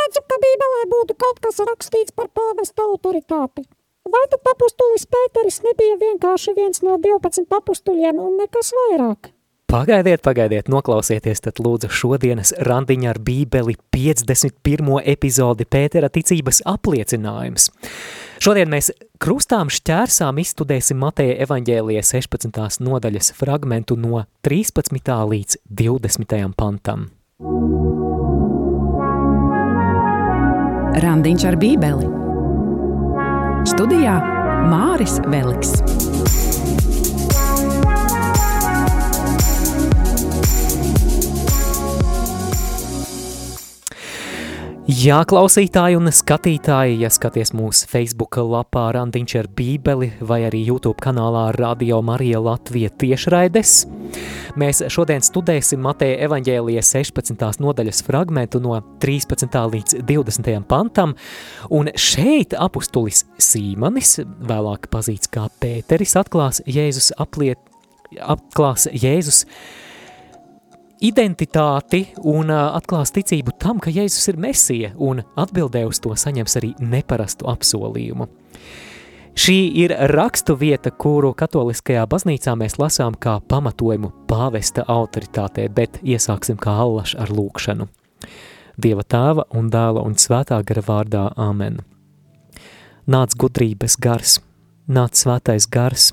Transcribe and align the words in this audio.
neredzu, 0.00 0.22
ka 0.26 0.38
Bībelē 0.40 0.86
būtu 0.90 1.16
kaut 1.18 1.40
kas 1.40 1.60
rakstīts 1.60 2.14
par 2.16 2.30
pāvesta 2.32 2.82
autoritāti. 2.88 3.66
Vai 4.10 4.24
tad 4.30 4.40
apustulis 4.48 5.04
Pēteris 5.06 5.60
nebija 5.62 5.98
vienkārši 6.00 6.54
viens 6.56 6.80
no 6.82 6.96
12 6.98 7.52
apustuļiem 7.52 8.16
un 8.18 8.40
nekas 8.40 8.72
vairāk? 8.72 9.30
Pagaidiet, 9.70 10.22
pagaidiet, 10.24 10.66
noklausieties 10.66 11.44
tad 11.44 11.60
lūdzu 11.62 11.92
šodienas 11.94 12.50
randiņa 12.66 13.12
ar 13.12 13.20
bībeli 13.22 13.76
51. 13.94 14.96
epizodi 15.12 15.66
Pētera 15.68 16.10
ticības 16.10 16.64
apliecinājums. 16.66 17.68
Šodien 18.42 18.72
mēs 18.72 18.90
krustām 19.22 19.70
šķērsām 19.70 20.42
izstudēsim 20.42 20.98
Mateja 20.98 21.38
evaņģēlija 21.46 22.02
16. 22.02 22.82
nodaļas 22.82 23.30
fragmentu 23.38 24.00
no 24.00 24.24
13. 24.42 25.14
līdz 25.36 25.60
20. 25.70 26.40
pantam. 26.58 27.10
Randiņš 30.90 31.44
ar 31.46 31.54
bībeli 31.60 32.08
Studijā 33.70 34.16
Māris 34.66 35.20
Veliks. 35.30 35.76
Jā, 44.90 45.20
klausītāji 45.28 45.94
un 45.94 46.10
skatītāji, 46.10 46.96
ja 47.04 47.10
skaties 47.12 47.52
mūsu 47.54 47.86
Facebook 47.86 48.40
lapā 48.42 48.88
Randiņš 48.96 49.34
ar 49.38 49.48
bībeli 49.54 50.08
vai 50.26 50.40
arī 50.48 50.64
YouTube 50.66 50.98
kanālā 51.04 51.44
Radio 51.54 52.00
Marija 52.02 52.40
Latvija 52.42 52.90
tiešraides, 52.98 53.74
mēs 54.58 54.80
šodien 54.90 55.22
studēsim 55.22 55.84
Mateja 55.84 56.16
evaņģēlija 56.26 56.82
16. 56.88 57.60
nodaļas 57.62 58.02
fragmentu 58.08 58.58
no 58.64 58.80
13. 59.04 59.60
līdz 59.76 60.00
20. 60.08 60.58
pantam, 60.72 61.14
un 61.70 61.92
šeit 61.94 62.56
apustulis 62.58 63.28
Sīmanis, 63.38 64.16
vēlāk 64.48 64.88
pazīts 64.90 65.30
kā 65.30 65.46
Pēteris, 65.62 66.16
atklās 66.18 66.64
Jēzus 66.66 67.12
apliet, 67.20 67.62
atklās 68.18 68.88
Jēzus 68.90 69.44
identitāti 71.00 72.04
un 72.28 72.50
atklās 72.52 73.12
ticību 73.16 73.54
tam, 73.60 73.80
ka 73.80 73.92
Jēzus 73.92 74.30
ir 74.32 74.40
mesija, 74.40 74.92
un 74.96 75.22
atbildē 75.40 75.86
uz 75.88 76.00
to 76.04 76.12
saņems 76.16 76.56
arī 76.60 76.74
neparastu 76.80 77.48
apsolījumu. 77.50 78.28
Šī 79.40 79.56
ir 79.78 79.94
rakstu 80.10 80.56
vieta, 80.58 80.90
kuru 80.90 81.30
katoliskajā 81.38 82.02
baznīcā 82.10 82.52
mēs 82.58 82.76
lasām 82.82 83.14
kā 83.14 83.38
pamatojumu 83.48 84.10
pāvesta 84.28 84.84
autoritātē, 84.90 85.68
bet 85.72 86.00
iesāksim 86.02 86.58
kā 86.60 86.74
allaš 86.82 87.14
ar 87.16 87.32
lūkšanu. 87.32 87.86
Dieva 88.80 89.04
tēva 89.04 89.46
un 89.56 89.70
dēla 89.70 90.02
un 90.04 90.18
svētā 90.18 90.58
gara 90.66 90.82
vārdā 90.84 91.24
Āmen. 91.40 91.80
Nāc 93.10 93.36
gudrības 93.38 93.96
gars, 93.96 94.38
nāc 94.88 95.16
svētais 95.16 95.66
gars, 95.70 96.10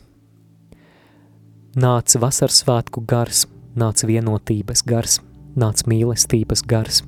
nāc 1.76 2.16
vasaras 2.22 2.64
svētku 2.64 3.04
gars, 3.08 3.46
nāc 3.78 4.04
vienotības 4.10 4.84
gars, 4.88 5.20
nāc 5.58 5.86
mīlestības 5.90 6.64
gars. 6.68 7.04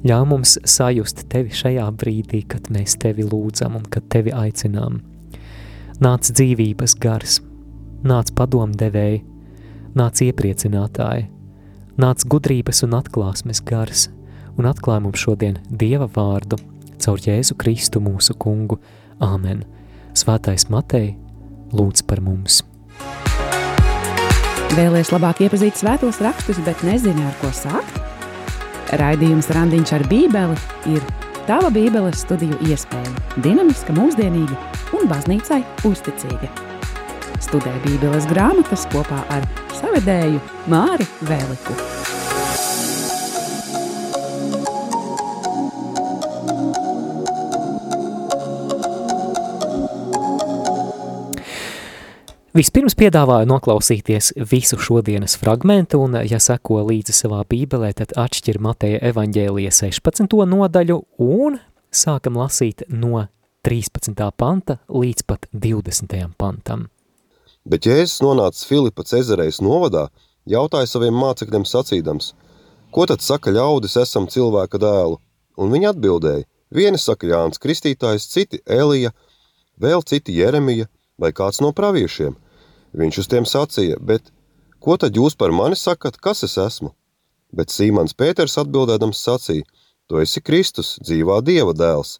Ļauj 0.00 0.26
mums 0.28 0.54
sajust 0.64 1.26
tevi 1.32 1.52
šajā 1.52 1.84
brīdī, 2.00 2.42
kad 2.48 2.70
mēs 2.72 2.96
tevi 3.00 3.26
lūdzam 3.26 3.76
un 3.76 3.84
kad 3.92 4.06
tevi 4.12 4.32
aicinām. 4.32 5.02
Nāc 6.00 6.30
dzīvības 6.32 6.96
gars, 7.02 7.40
nāc 8.02 8.32
padomdevēji, 8.36 9.20
nāc 10.00 10.22
iepriecinātāji, 10.24 11.28
nāc 12.00 12.24
gudrības 12.32 12.80
un 12.86 12.96
atklāsmes 12.96 13.60
gars, 13.68 14.08
un 14.56 14.70
atklāj 14.70 15.04
mums 15.04 15.20
šodien 15.20 15.60
Dieva 15.68 16.08
vārdu 16.08 16.56
caur 17.00 17.20
Jēzu 17.20 17.56
Kristu 17.60 18.00
mūsu 18.04 18.36
kungu. 18.40 18.80
Āmen! 19.20 19.64
Svētais 20.16 20.68
Matei, 20.72 21.14
lūdz 21.76 22.04
par 22.08 22.24
mums! 22.24 22.64
Vēlēs 24.70 25.08
labāk 25.10 25.40
iepazīt 25.42 25.80
svētos 25.80 26.20
rakstus, 26.22 26.60
bet 26.62 26.84
nezini, 26.86 27.24
ar 27.26 27.34
ko 27.40 27.48
sākt? 27.54 27.96
Raidījums 29.00 29.50
Randiņš 29.50 29.92
ar 29.96 30.04
Bībeli 30.10 30.54
ir 30.92 31.02
tava 31.48 31.72
Bībeles 31.74 32.22
studiju 32.22 32.54
iespēja. 32.70 33.10
Dinamiska, 33.42 33.94
mūsdienīga 33.98 34.54
un 34.94 35.10
baznīcai 35.10 35.64
uzticīga. 35.90 36.52
Studē 37.42 37.74
Bībeles 37.82 38.30
grāmatas 38.30 38.86
kopā 38.94 39.24
ar 39.34 39.48
savedēju 39.80 40.38
Māri 40.70 41.08
Vēliku. 41.26 41.74
Vispirms 52.50 52.96
piedāvāju 52.98 53.46
noklausīties 53.46 54.32
visu 54.50 54.74
šodienas 54.82 55.36
fragmentu, 55.38 56.00
un, 56.02 56.16
ja 56.26 56.40
seko 56.42 56.80
līdzi 56.88 57.14
savā 57.14 57.44
bībelē, 57.46 57.92
tad 57.94 58.16
atšķir 58.18 58.58
Mateja 58.58 58.98
evaņģēlija 59.12 59.70
16. 59.76 60.34
nodaļu 60.50 60.96
un 61.22 61.60
sākam 61.94 62.40
lasīt 62.40 62.82
no 62.90 63.22
13. 63.62 64.18
panta 64.34 64.80
līdz 64.90 65.28
pat 65.30 65.46
20. 65.54 66.18
pantam. 66.42 66.88
Bet 67.62 67.86
Jēzus 67.86 68.18
nonāca 68.26 68.66
Filipa 68.66 69.06
Cezarejas 69.06 69.62
novadā, 69.62 70.08
jautāja 70.42 70.90
saviem 70.90 71.14
mācekļiem 71.22 71.70
sacīdams, 71.70 72.32
ko 72.90 73.06
tad 73.06 73.22
saka 73.22 73.54
ļaudis 73.54 73.94
esam 74.02 74.26
cilvēka 74.26 74.82
dēlu? 74.82 75.20
Un 75.54 75.70
viņi 75.70 75.94
atbildēja, 75.94 76.48
vieni 76.74 76.98
saka 76.98 77.30
Jānis 77.30 77.62
Kristītājs, 77.62 78.26
citi 78.34 78.58
Elija, 78.66 79.14
vēl 79.78 80.02
citi 80.02 80.34
Jeremija, 80.42 80.90
vai 81.20 81.32
kāds 81.36 81.60
no 81.60 81.70
praviešiem. 81.76 82.36
Viņš 82.96 83.18
uz 83.22 83.28
tiem 83.30 83.46
sacīja, 83.46 83.98
bet 84.00 84.32
ko 84.82 84.96
tad 84.96 85.16
jūs 85.16 85.36
par 85.38 85.52
mani 85.54 85.76
sakat, 85.76 86.16
kas 86.16 86.42
es 86.46 86.56
esmu? 86.58 86.94
Bet 87.54 87.74
Sīmans 87.74 88.16
Pēters 88.16 88.56
atbildēdams 88.62 89.20
sacīja, 89.26 89.66
tu 90.08 90.18
esi 90.22 90.42
Kristus, 90.42 90.96
dzīvā 91.04 91.40
Dieva 91.46 91.74
dēls. 91.76 92.18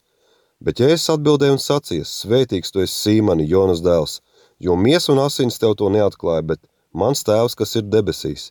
Bet 0.60 0.82
ja 0.82 0.90
es 0.92 1.08
atbildēju 1.10 1.56
un 1.56 1.62
sacīju, 1.62 2.06
svētīgs 2.06 2.74
tu 2.74 2.82
esi 2.84 2.96
Sīmani, 2.98 3.48
Jonas 3.48 3.80
dēls, 3.82 4.20
jo 4.60 4.76
miesa 4.76 5.14
un 5.14 5.22
asins 5.24 5.58
tev 5.58 5.76
to 5.80 5.88
neatklāja, 5.88 6.44
bet 6.52 6.60
mans 6.92 7.24
tēvs, 7.24 7.56
kas 7.56 7.76
ir 7.80 7.88
debesīs. 7.88 8.50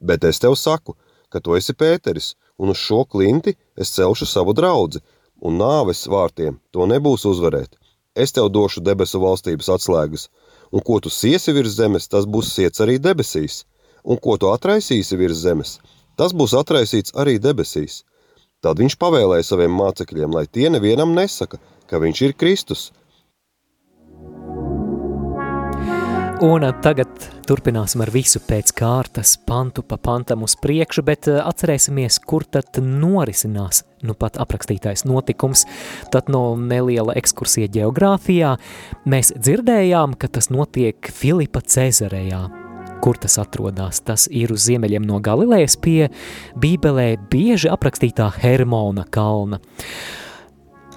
Bet 0.00 0.24
es 0.24 0.38
tev 0.40 0.54
saku, 0.56 0.94
ka 1.28 1.42
tu 1.42 1.56
esi 1.58 1.74
Pēteris, 1.74 2.34
un 2.60 2.72
uz 2.72 2.78
šo 2.78 3.02
klinti 3.08 3.56
es 3.76 3.92
celšu 3.96 4.28
savu 4.28 4.54
draudzi, 4.54 5.02
un 5.40 5.58
nāves 5.58 6.06
vārtiem 6.08 6.60
to 6.70 6.86
nebūs 6.86 7.26
uzvarēt 7.26 7.79
es 8.22 8.34
tev 8.36 8.50
došu 8.52 8.82
debesu 8.84 9.20
valstības 9.22 9.70
atslēgas, 9.76 10.28
un 10.72 10.84
ko 10.86 11.00
tu 11.00 11.10
siesi 11.10 11.54
virs 11.56 11.76
zemes, 11.78 12.08
tas 12.12 12.26
būs 12.26 12.52
siets 12.54 12.82
arī 12.84 12.98
debesīs, 13.02 13.64
un 14.04 14.20
ko 14.20 14.36
tu 14.40 14.52
atraisīsi 14.52 15.18
virs 15.20 15.42
zemes, 15.44 15.78
tas 16.16 16.36
būs 16.36 16.54
atraisīts 16.60 17.16
arī 17.16 17.38
debesīs. 17.42 18.02
Tad 18.60 18.80
viņš 18.82 18.98
pavēlēja 19.00 19.46
saviem 19.52 19.72
mācekļiem, 19.72 20.34
lai 20.36 20.46
tie 20.46 20.68
nevienam 20.72 21.14
nesaka, 21.16 21.58
ka 21.88 22.00
viņš 22.02 22.22
ir 22.26 22.36
Kristus, 22.36 22.90
Un 26.40 26.64
tagad 26.80 27.10
turpināsim 27.44 28.00
ar 28.00 28.08
visu 28.14 28.40
pēc 28.40 28.70
kārtas, 28.72 29.34
pantu 29.44 29.82
pa 29.84 29.98
pantam 30.00 30.46
uz 30.46 30.54
priekšu, 30.56 31.02
bet 31.04 31.26
eh, 31.28 31.36
atcerēsimies, 31.36 32.16
kur 32.24 32.46
tad 32.48 32.78
norisinās 32.80 33.82
nu 34.08 34.14
pat 34.16 34.38
aprakstītais 34.40 35.04
notikums. 35.04 35.66
Tad 36.08 36.30
no 36.32 36.54
neliela 36.56 37.12
ekskursija 37.20 37.68
geogrāfijā 37.74 38.54
mēs 39.04 39.34
dzirdējām, 39.36 40.16
ka 40.16 40.30
tas 40.32 40.48
notiek 40.48 41.12
Filipa 41.12 41.60
Cezarejā. 41.60 42.46
Kur 43.04 43.20
tas 43.20 43.36
atrodas? 43.40 44.00
Tas 44.00 44.24
ir 44.32 44.56
uz 44.56 44.64
ziemeļiem 44.64 45.04
no 45.04 45.20
Galilejas 45.20 45.76
pie 45.76 46.08
Bībelē 46.56 47.18
bieži 47.28 47.68
aprakstītā 47.68 48.32
Hermona 48.40 49.04
kalna. 49.12 49.60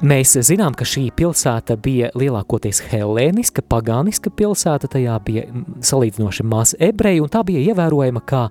Mēs 0.01 0.33
zinām, 0.41 0.73
ka 0.73 0.87
šī 0.87 1.11
pilsēta 1.15 1.75
bija 1.77 2.09
lielākoties 2.17 2.81
helēniska, 2.89 3.61
pagāniska 3.69 4.31
pilsēta, 4.33 4.89
tajā 4.89 5.19
bija 5.23 5.43
salīdzinoši 5.85 6.45
maz 6.49 6.73
ebreju, 6.81 7.27
un 7.27 7.31
tā 7.31 7.43
bija 7.45 7.61
ievērojama 7.69 8.23
kā 8.25 8.47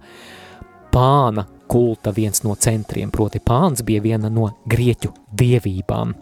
pāna 0.94 1.44
kulta 1.72 2.12
viens 2.14 2.44
no 2.44 2.54
centriem, 2.54 3.10
proti 3.10 3.40
pāns 3.42 3.82
bija 3.84 4.04
viena 4.04 4.30
no 4.30 4.52
grieķu 4.70 5.10
dievībām. 5.40 6.14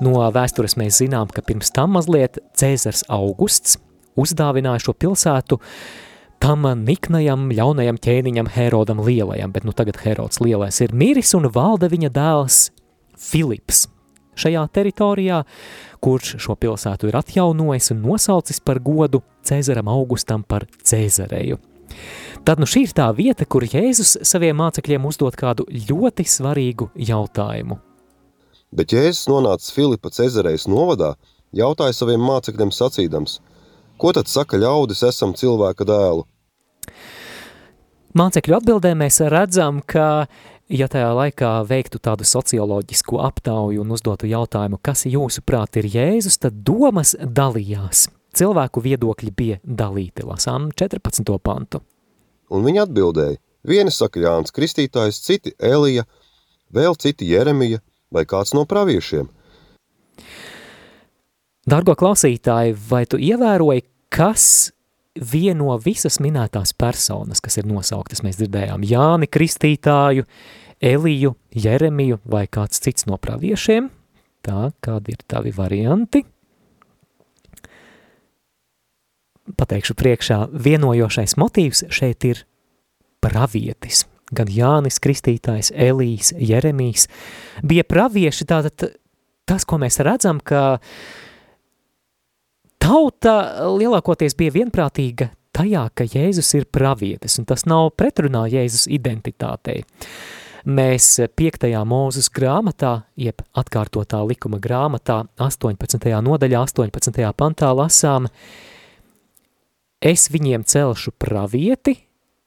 No 0.00 0.22
vēstures 0.32 0.78
mēs 0.78 1.02
zinām, 1.02 1.28
ka 1.34 1.42
pirms 1.42 1.72
tam 1.74 1.96
mazliet 1.98 2.38
Cēzars 2.56 3.04
Augusts 3.10 3.76
uzdāvināja 4.18 4.86
šo 4.86 4.94
pilsētu 4.94 5.60
tam 6.42 6.66
niknajam, 6.86 7.48
ļaunajam 7.50 7.98
ķēniņam 8.00 8.50
Herodam 8.54 9.02
Lielajam, 9.02 9.52
bet 9.52 9.66
nu 9.66 9.74
tagad 9.74 9.98
Herods 10.04 10.40
Lielais 10.40 10.80
ir 10.86 10.94
miris 10.94 11.34
un 11.34 11.50
valda 11.52 11.90
viņa 11.90 12.12
dēls 12.14 12.60
Filips, 13.18 13.88
šajā 14.38 14.64
teritorijā, 14.74 15.42
kurš 16.04 16.36
šo 16.44 16.56
pilsētu 16.58 17.10
ir 17.10 17.18
atjaunojis 17.18 17.92
un 17.94 18.04
nosaucis 18.06 18.62
par 18.64 18.80
godu 18.84 19.22
Cēzaram 19.46 19.90
Augustam 19.90 20.44
par 20.46 20.66
Cēzareju. 20.84 21.58
Tad 22.44 22.60
nu 22.60 22.68
šī 22.68 22.84
ir 22.86 22.94
tā 22.96 23.08
vieta, 23.16 23.46
kur 23.48 23.66
Jēzus 23.66 24.18
saviem 24.26 24.56
mācekļiem 24.60 25.04
uzdod 25.08 25.36
kādu 25.38 25.66
ļoti 25.68 26.26
svarīgu 26.28 26.90
jautājumu. 27.10 27.78
Bet 28.72 28.92
Jēzus 28.92 29.28
nonācis 29.30 29.72
Filipa 29.72 30.12
Cezarejas 30.12 30.68
novadā, 30.68 31.14
jautāja 31.56 31.96
saviem 31.96 32.20
mācekļiem 32.20 32.72
sacīdams, 32.74 33.38
ko 33.98 34.12
tad 34.16 34.28
saka 34.28 34.60
ļaudis 34.60 35.02
esam 35.08 35.32
cilvēka 35.36 35.86
dēlu? 35.88 36.26
Mācekļu 38.18 38.56
atbildē 38.58 38.94
mēs 38.98 39.20
redzam, 39.32 39.80
ka, 39.84 40.26
ja 40.68 40.88
tajā 40.90 41.08
laikā 41.16 41.50
veiktu 41.68 42.00
tādu 42.02 42.26
socioloģisku 42.28 43.18
aptauju 43.24 43.82
un 43.82 43.92
uzdotu 43.96 44.28
jautājumu, 44.28 44.78
kas 44.82 45.06
jūsuprāt 45.08 45.80
ir 45.80 45.88
Jēzus, 45.94 46.38
tad 46.42 46.62
domas 46.66 47.14
dalījās. 47.18 48.08
Cilvēku 48.36 48.82
viedokļi 48.84 49.32
bija 49.34 49.58
dalīti, 49.64 50.26
lasām 50.28 50.68
14. 50.76 51.32
pantu. 51.42 51.80
Un 52.52 52.64
viņi 52.64 52.82
atbildēja, 52.84 53.40
vieni 53.66 53.92
saka 53.92 54.20
Jānis 54.22 54.54
Kristītājs, 54.54 55.20
citi 55.24 55.54
Elija, 55.58 56.04
vēl 56.72 56.96
citi 57.00 57.28
Jeremija 57.28 57.80
vai 58.12 58.24
kāds 58.28 58.54
no 58.56 58.64
praviešiem. 58.68 59.28
Dargo 61.68 61.92
klausītāji, 61.98 62.76
vai 62.88 63.04
tu 63.04 63.18
ievēroji, 63.20 63.84
kas 64.08 64.70
vieno 65.20 65.76
visas 65.82 66.18
minētās 66.22 66.74
personas, 66.76 67.42
kas 67.44 67.58
ir 67.60 67.68
nosauktas, 67.68 68.22
mēs 68.24 68.38
dzirdējām 68.40 68.86
Jāni 68.86 69.28
Kristītāju, 69.30 70.26
Eliju, 70.78 71.34
Jeremiju 71.54 72.20
vai 72.28 72.46
kāds 72.46 72.82
cits 72.82 73.08
no 73.10 73.18
praviešiem? 73.18 73.90
Tā, 74.46 74.68
kādi 74.84 75.16
ir 75.16 75.24
tavi 75.26 75.52
varianti? 75.54 76.22
Pateikšu 79.58 79.96
priekšā, 79.98 80.38
vienojošais 80.52 81.34
motīvs 81.40 81.86
šeit 81.94 82.26
ir 82.28 82.44
pravietis. 83.24 84.04
Gan 84.28 84.50
Jānis 84.52 85.00
Kristītājs, 85.00 85.72
Elijas, 85.72 86.34
Jeremijs 86.36 87.08
bija 87.64 87.86
pravieši, 87.88 88.44
tātad 88.48 88.90
tas, 89.48 89.64
ko 89.64 89.80
mēs 89.80 89.96
redzam, 90.04 90.42
ka 90.44 90.78
tauta 92.88 93.34
lielākoties 93.76 94.36
bija 94.38 94.54
vienprātīga 94.54 95.28
tajā, 95.56 95.84
ka 95.92 96.06
Jēzus 96.08 96.54
ir 96.56 96.68
pravietis, 96.72 97.36
un 97.40 97.44
tas 97.48 97.66
nav 97.68 97.90
pretrunā 97.98 98.46
Jēzus 98.48 98.86
identitātei. 98.94 99.82
Mēs 100.68 101.10
5. 101.38 101.68
mūzes 101.88 102.28
grāmatā, 102.34 102.92
jeb 103.16 103.42
atkārtotā 103.56 104.20
likuma 104.26 104.60
grāmatā, 104.60 105.22
18. 105.40 106.08
nodaļā, 106.24 106.64
18. 106.64 107.20
pantā 107.36 107.70
lasām, 107.76 108.28
es 110.00 110.28
viņiem 110.32 110.64
celšu 110.68 111.14
pravieti, 111.20 111.96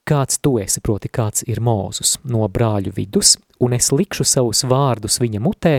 kāds 0.05 0.41
tu 0.41 0.57
esi, 0.61 0.81
proti 0.81 1.09
kāds 1.09 1.45
ir 1.47 1.61
mūzus 1.61 2.17
no 2.25 2.47
brāļu 2.49 2.93
vidus, 2.97 3.37
un 3.61 3.77
es 3.77 3.93
likšu 3.93 4.25
savus 4.25 4.65
vārdus 4.65 5.21
viņa 5.21 5.41
mutē, 5.41 5.75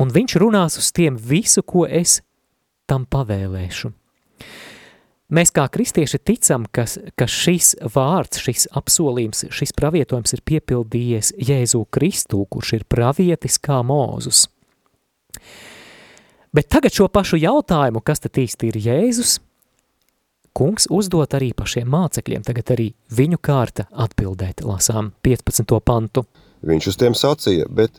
un 0.00 0.12
viņš 0.12 0.38
runās 0.44 0.80
uz 0.80 0.92
tiem 0.92 1.16
visu, 1.16 1.64
ko 1.64 1.88
es 1.88 2.20
tam 2.88 3.06
pavēlēšu. 3.10 3.92
Mēs 5.26 5.50
kā 5.50 5.64
kristieši 5.74 6.20
ticam, 6.22 6.68
ka, 6.70 6.84
ka 7.18 7.26
šis 7.26 7.72
vārds, 7.96 8.38
šis 8.44 8.68
apsolījums, 8.78 9.48
šis 9.50 9.74
pravietojums 9.74 10.36
ir 10.36 10.42
piepildījies 10.46 11.32
Jēzu 11.48 11.82
Kristu, 11.90 12.44
kurš 12.46 12.76
ir 12.78 12.84
pravietis 12.86 13.58
kā 13.58 13.80
mūzus. 13.82 14.44
Bet 16.54 16.70
tagad 16.70 16.94
šo 16.94 17.08
pašu 17.10 17.40
jautājumu, 17.42 18.04
kas 18.06 18.22
tad 18.22 18.38
īsti 18.38 18.70
ir 18.70 18.78
Jēzus, 18.84 19.34
kungs 20.56 20.86
uzdot 20.94 21.34
arī 21.36 21.50
pašiem 21.58 21.90
mācekļiem, 21.90 22.46
tagad 22.46 22.70
arī 22.76 22.86
viņu 23.12 23.42
kārta 23.42 23.90
atbildēt, 24.06 24.62
lasām 24.64 25.10
15. 25.26 25.74
pantu. 25.84 26.22
Viņš 26.66 26.92
uz 26.92 27.02
tiem 27.02 27.18
sacīja, 27.18 27.66
bet 27.66 27.98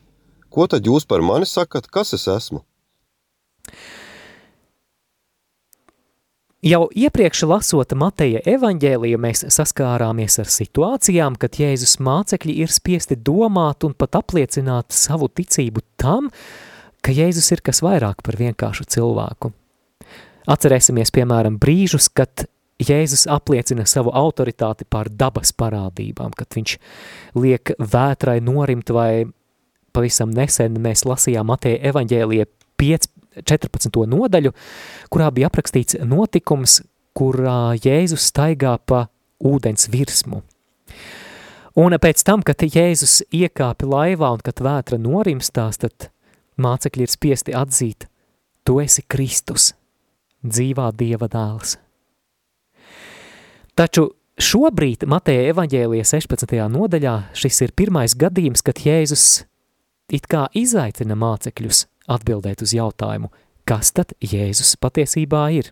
ko 0.49 0.65
tad 0.71 0.87
jūs 0.87 1.05
par 1.05 1.21
mani 1.21 1.45
sakat, 1.45 1.91
kas 1.91 2.15
es 2.17 2.25
esmu? 2.31 2.63
Jau 6.67 6.87
iepriekš 6.91 7.45
lasot 7.47 7.93
Mateja 7.95 8.41
evaņģēliju, 8.49 9.17
mēs 9.23 9.45
saskārāmies 9.53 10.35
ar 10.41 10.49
situācijām, 10.51 11.37
kad 11.39 11.55
Jēzus 11.61 11.93
mācekļi 12.03 12.55
ir 12.59 12.73
spiesti 12.73 13.15
domāt 13.15 13.85
un 13.87 13.93
pat 13.95 14.17
apliecināt 14.19 14.91
savu 14.91 15.29
ticību 15.31 15.85
tam, 16.01 16.27
ka 16.99 17.13
Jēzus 17.15 17.47
ir 17.55 17.63
kas 17.63 17.79
vairāk 17.85 18.19
par 18.25 18.35
vienkāršu 18.41 18.87
cilvēku. 18.97 19.53
Atcerēsimies, 20.51 21.13
piemēram, 21.15 21.55
brīžus, 21.61 22.09
kad 22.11 22.49
Jēzus 22.83 23.29
apliecina 23.31 23.87
savu 23.87 24.11
autoritāti 24.11 24.89
pār 24.89 25.07
dabas 25.13 25.53
parādībām, 25.55 26.35
kad 26.35 26.51
viņš 26.57 26.75
liek 27.39 27.77
vētrai 27.79 28.41
norimt 28.43 28.91
vai 28.91 29.29
pavisam 29.95 30.35
nesen 30.35 30.81
mēs 30.83 31.07
lasījām 31.07 31.47
Mateja 31.47 31.79
evaņģēlija 31.93 32.49
5, 32.81 33.07
14. 33.43 34.03
nodaļu, 34.09 34.53
kurā 35.13 35.29
bija 35.33 35.51
aprakstīts 35.51 35.99
notikums, 36.03 36.81
kurā 37.17 37.75
Jēzus 37.77 38.29
staigā 38.31 38.77
pa 38.85 39.07
ūdens 39.43 39.89
virsmu. 39.93 40.43
Un 41.77 41.93
pēc 42.01 42.23
tam, 42.25 42.41
kad 42.41 42.63
Jēzus 42.65 43.21
iekāpi 43.29 43.85
laivā 43.85 44.31
un 44.33 44.41
kad 44.45 44.61
vētra 44.65 44.97
norimstās, 44.97 45.77
tad 45.81 46.09
mācekļi 46.57 47.05
ir 47.05 47.11
spiesti 47.13 47.53
atzīt, 47.53 48.07
tu 48.65 48.79
esi 48.81 49.03
Kristus, 49.05 49.73
dzīvā 50.41 50.89
Dieva 50.97 51.29
dēls. 51.29 51.77
Taču 53.77 54.07
šobrīd 54.41 55.05
Mateja 55.05 55.51
evaņģēlija 55.51 56.07
16. 56.09 56.57
nodaļā 56.73 57.13
šis 57.37 57.61
ir 57.67 57.75
pirmais 57.77 58.17
gadījums, 58.17 58.65
kad 58.65 58.81
Jēzus 58.81 59.45
it 60.09 60.25
kā 60.31 60.47
izaicina 60.57 61.17
mācekļus 61.19 61.85
atbildēt 62.07 62.63
uz 62.65 62.73
jautājumu, 62.75 63.29
kas 63.67 63.91
tad 63.95 64.13
Jēzus 64.23 64.75
patiesībā 64.81 65.43
ir. 65.59 65.71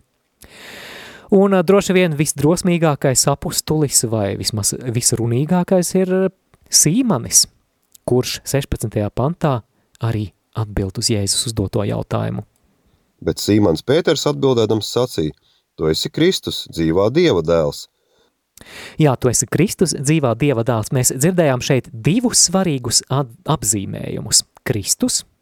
Un 1.34 1.56
droši 1.66 1.96
vien 1.96 2.14
visdrosmīgākais 2.14 3.24
apustulis 3.32 4.04
vai 4.10 4.36
vismaz 4.38 4.76
visrunīgākais 4.78 5.90
ir 5.98 6.12
Sīmanis, 6.70 7.46
kurš 8.06 8.38
16. 8.46 9.00
pantā 9.10 9.58
arī 10.04 10.28
atbild 10.56 11.00
uz 11.00 11.10
Jēzus 11.10 11.48
uzdoto 11.50 11.82
jautājumu. 11.86 12.44
Bet 13.24 13.40
Sīmans 13.42 13.82
Pēters 13.82 14.26
atbildēdams 14.28 14.88
sacīja, 14.92 15.34
tu 15.76 15.90
esi 15.90 16.12
Kristus, 16.12 16.66
dzīvā 16.70 17.08
Dieva 17.16 17.42
dēls. 17.42 17.86
Jā, 19.00 19.16
tu 19.20 19.28
esi 19.28 19.48
Kristus, 19.50 19.92
dzīvā 19.96 20.34
Dieva 20.38 20.62
dēls. 20.64 20.92
Mēs 20.94 21.10
dzirdējām 21.16 21.64
šeit 21.64 21.90
divus 21.92 22.46
svarīgus 22.46 23.02
apzīmējumus– 23.10 24.44
Kristus– 24.68 25.24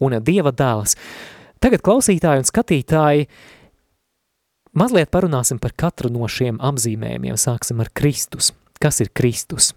un 0.00 0.18
Dieva 0.24 0.52
dēls. 0.52 0.96
Tagad 1.60 1.82
klausītāji 1.84 2.42
un 2.42 2.48
skatītāji, 2.48 3.26
mazliet 4.80 5.10
parunāsim 5.12 5.60
par 5.60 5.74
katru 5.76 6.10
no 6.12 6.28
šiem 6.28 6.60
apzīmējumiem. 6.64 7.36
Sāksim 7.36 7.82
ar 7.84 7.92
Kristus. 7.92 8.54
Kas 8.80 9.02
ir 9.04 9.12
Kristus? 9.12 9.74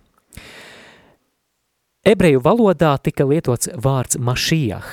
Ebreju 2.08 2.42
valodā 2.44 2.96
tika 3.04 3.28
lietots 3.28 3.70
vārds 3.80 4.20
mašijah, 4.20 4.88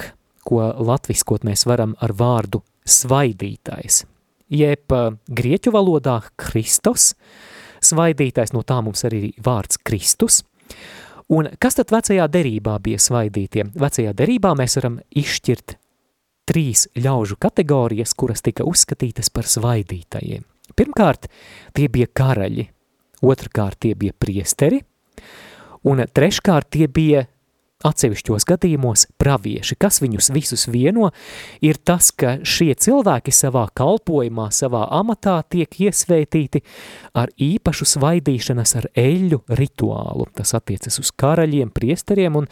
ko 0.46 0.66
latviskot 0.78 1.46
mēs 1.46 1.66
varam 1.66 1.96
ar 2.02 2.14
vārdu 2.14 2.62
svaidītais. 2.86 4.04
Jeb 4.50 4.94
grieķu 5.30 5.70
valodā 5.74 6.20
Kristos, 6.38 7.12
svaidītais, 7.86 8.50
no 8.54 8.62
tā 8.66 8.80
mums 8.82 9.06
arī 9.06 9.30
vārds 9.38 9.78
Kristus– 9.86 10.42
Un 11.30 11.46
kas 11.62 11.78
tad 11.78 11.92
vecajā 11.94 12.26
derībā 12.26 12.74
bija 12.82 12.98
svaidītie? 12.98 13.68
Vecajā 13.78 14.14
derībā 14.18 14.50
mēs 14.58 14.74
varam 14.80 14.98
izšķirt 15.14 15.76
trīs 16.50 16.88
ļaužu 16.98 17.38
kategorijas, 17.38 18.16
kuras 18.18 18.42
tika 18.42 18.66
uzskatītas 18.66 19.30
par 19.30 19.46
svaidītajiem. 19.46 20.42
Pirmkārt, 20.74 21.28
tie 21.74 21.86
bija 21.92 22.08
karaļi, 22.10 22.66
otrkārt 23.22 23.78
tie 23.86 23.94
bija 23.98 24.14
priesteri, 24.18 24.80
un 25.86 26.02
treškārt 26.02 26.70
tie 26.74 26.88
bija 26.90 27.26
Atsevišķos 27.80 28.44
gadījumos 28.44 29.06
pravieši, 29.16 29.78
kas 29.80 30.02
viņus 30.02 30.26
visus 30.36 30.66
vieno, 30.68 31.06
ir 31.64 31.78
tas, 31.80 32.10
ka 32.12 32.34
šie 32.44 32.74
cilvēki 32.76 33.32
savā 33.32 33.62
kalpojumā, 33.72 34.50
savā 34.52 34.82
amatā 34.98 35.38
tiek 35.48 35.78
iesvētīti 35.86 36.60
ar 37.16 37.32
īpašu 37.40 37.88
svaidīšanas 37.88 38.74
ar 38.82 38.88
eļļu 39.00 39.38
rituālu. 39.56 40.26
Tas 40.36 40.52
attiecas 40.58 41.00
uz 41.00 41.08
karaļiem, 41.16 41.70
priesteriem 41.72 42.36
un, 42.42 42.50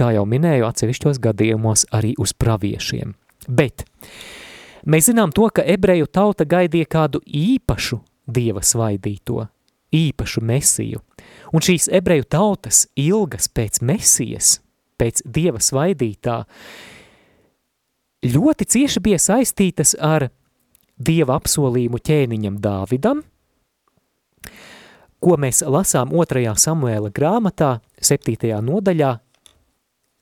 kā 0.00 0.14
jau 0.16 0.24
minēju, 0.24 0.64
atsevišķos 0.70 1.20
gadījumos 1.28 1.84
arī 1.92 2.14
uz 2.16 2.32
praviešiem. 2.32 3.12
Bet 3.52 3.84
mēs 4.88 5.10
zinām 5.12 5.36
to, 5.36 5.50
ka 5.52 5.66
ebreju 5.76 6.08
tauta 6.08 6.48
gaidīja 6.48 6.88
kādu 6.88 7.20
īpašu 7.28 8.00
dieva 8.24 8.64
svaidīto, 8.64 9.44
īpašu 9.92 10.40
mesiju, 10.40 11.04
un 11.52 11.68
šīs 11.68 11.92
ebreju 12.00 12.30
tautas 12.32 12.86
ilgas 12.96 13.52
pēc 13.52 13.84
mesijas– 13.84 14.56
pēc 15.00 15.24
dieva 15.24 15.60
svaidītā 15.62 16.42
ļoti 18.30 18.66
cieši 18.74 19.02
bija 19.04 19.20
saistītas 19.20 19.94
ar 19.96 20.28
dieva 21.00 21.38
apsolījumu 21.40 22.00
ķēniņam 22.04 22.58
Dāvidam, 22.60 23.22
ko 25.20 25.36
mēs 25.40 25.62
lasām 25.64 26.12
otrajā 26.16 26.52
Samuēla 26.60 27.12
grāmatā, 27.16 27.78
septītajā 28.00 28.60
nodaļā, 28.64 29.14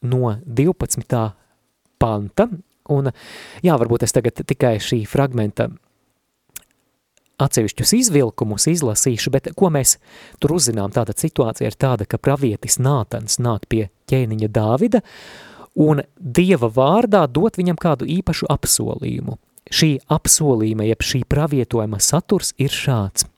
no 0.06 0.32
12. 0.46 1.22
panta, 1.98 2.48
un 2.94 3.10
jā, 3.62 3.74
varbūt 3.74 4.06
es 4.06 4.14
tagad 4.14 4.38
tikai 4.46 4.76
šī 4.82 5.02
fragmenta 5.10 5.68
atsevišķus 7.38 7.94
izvilkumus 7.98 8.68
izlasīšu, 8.70 9.32
bet 9.34 9.50
ko 9.58 9.70
mēs 9.74 9.96
tur 10.42 10.56
uzzinām, 10.58 10.92
tāda 10.94 11.14
situācija 11.16 11.70
ir 11.70 11.78
tāda, 11.78 12.06
ka 12.08 12.20
pravietis 12.20 12.80
Nātans 12.82 13.38
nāk 13.42 13.68
pie 13.70 13.88
ķēniņa 14.10 14.48
Dāvida 14.52 15.02
un 15.78 16.02
Dieva 16.18 16.70
vārdā 16.74 17.26
dot 17.30 17.60
viņam 17.60 17.78
kādu 17.78 18.08
īpašu 18.18 18.50
apsolījumu. 18.50 19.38
Šī 19.68 19.98
apsolījuma, 20.08 20.86
jeb 20.88 21.04
šī 21.04 21.22
pravietojuma 21.28 22.00
saturs 22.00 22.54
ir 22.58 22.72
šāds– 22.72 23.28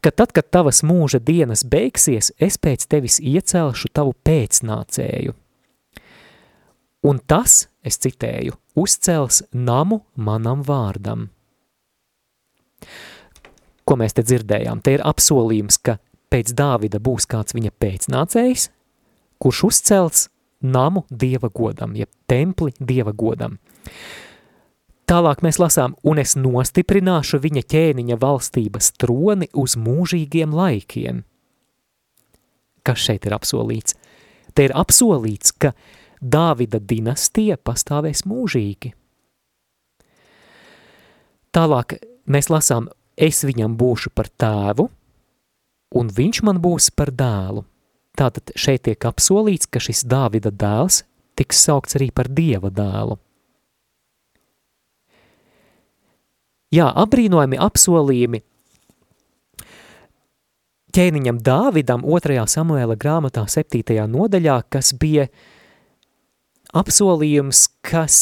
ka 0.00 0.10
tad, 0.10 0.32
kad 0.32 0.50
tavas 0.50 0.82
mūža 0.86 1.20
dienas 1.22 1.64
beigsies, 1.66 2.30
es 2.38 2.58
pēc 2.58 2.86
tevis 2.90 3.18
iecelšu 3.20 3.90
tavu 3.92 4.14
pēcnācēju. 4.24 5.34
Un 7.08 7.20
tas, 7.30 7.66
es 7.86 7.98
citēju, 8.02 8.56
uzcels 8.78 9.42
namu 9.52 10.02
manam 10.14 10.64
vārdam. 10.66 11.28
Ko 13.88 13.96
mēs 13.96 14.16
te 14.16 14.24
dzirdējām? 14.26 14.82
Te 14.84 14.98
ir 14.98 15.04
apsolījums, 15.06 15.80
ka 15.80 15.96
pēc 16.32 16.52
Dāvida 16.56 17.00
būs 17.00 17.26
kāds 17.30 17.56
viņa 17.56 17.72
pēcnācējs, 17.80 18.68
kurš 19.40 19.64
uzcels 19.70 20.26
namu 20.60 21.04
dieva 21.10 21.50
godam, 21.54 21.94
jeb 21.96 22.10
templi 22.28 22.74
dieva 22.78 23.14
godam. 23.16 23.58
Tālāk 25.08 25.40
mēs 25.40 25.56
lasām, 25.56 25.94
un 26.04 26.20
es 26.20 26.34
nostiprināšu 26.36 27.40
viņa 27.40 27.62
ķēniņa 27.72 28.18
valstības 28.20 28.90
troni 29.00 29.48
uz 29.56 29.78
mūžīgiem 29.80 30.52
laikiem. 30.52 31.22
Kas 32.84 33.06
šeit 33.06 33.24
ir 33.24 33.36
apsolīts? 33.38 33.96
Te 34.52 34.66
ir 34.68 34.74
apsolīts, 34.76 35.54
ka 35.56 35.72
Dāvida 36.18 36.80
dinastija 36.82 37.56
pastāvēs 37.62 38.24
mūžīgi. 38.26 38.90
Tālāk 41.54 41.94
mēs 42.30 42.50
lasām, 42.52 42.88
es 43.16 43.42
viņam 43.46 43.74
būšu 43.78 44.12
par 44.14 44.30
tēvu, 44.30 44.88
un 45.98 46.10
viņš 46.14 46.42
man 46.46 46.60
būs 46.62 46.90
par 46.94 47.12
dēlu. 47.14 47.64
Tātad 48.18 48.50
šeit 48.58 48.84
tiek 48.88 49.04
apsolīts, 49.06 49.68
ka 49.70 49.80
šis 49.82 50.04
Dāvida 50.08 50.50
dēls 50.50 51.04
tiks 51.38 51.60
saukts 51.62 51.94
arī 51.98 52.10
par 52.10 52.26
Dieva 52.28 52.70
dēlu. 52.74 53.18
Jā, 56.74 56.90
apbrīnojami 57.00 57.56
apsolījumi 57.64 58.42
ķēniņam 60.98 61.38
Dāvidam 61.44 62.02
2. 62.04 62.42
Samuēla 62.50 62.96
grāmatā 63.00 63.46
7. 63.48 63.94
nodaļā, 64.10 64.58
kas 64.72 64.92
bija 64.98 65.28
apsolījums, 66.76 67.68
kas 67.86 68.18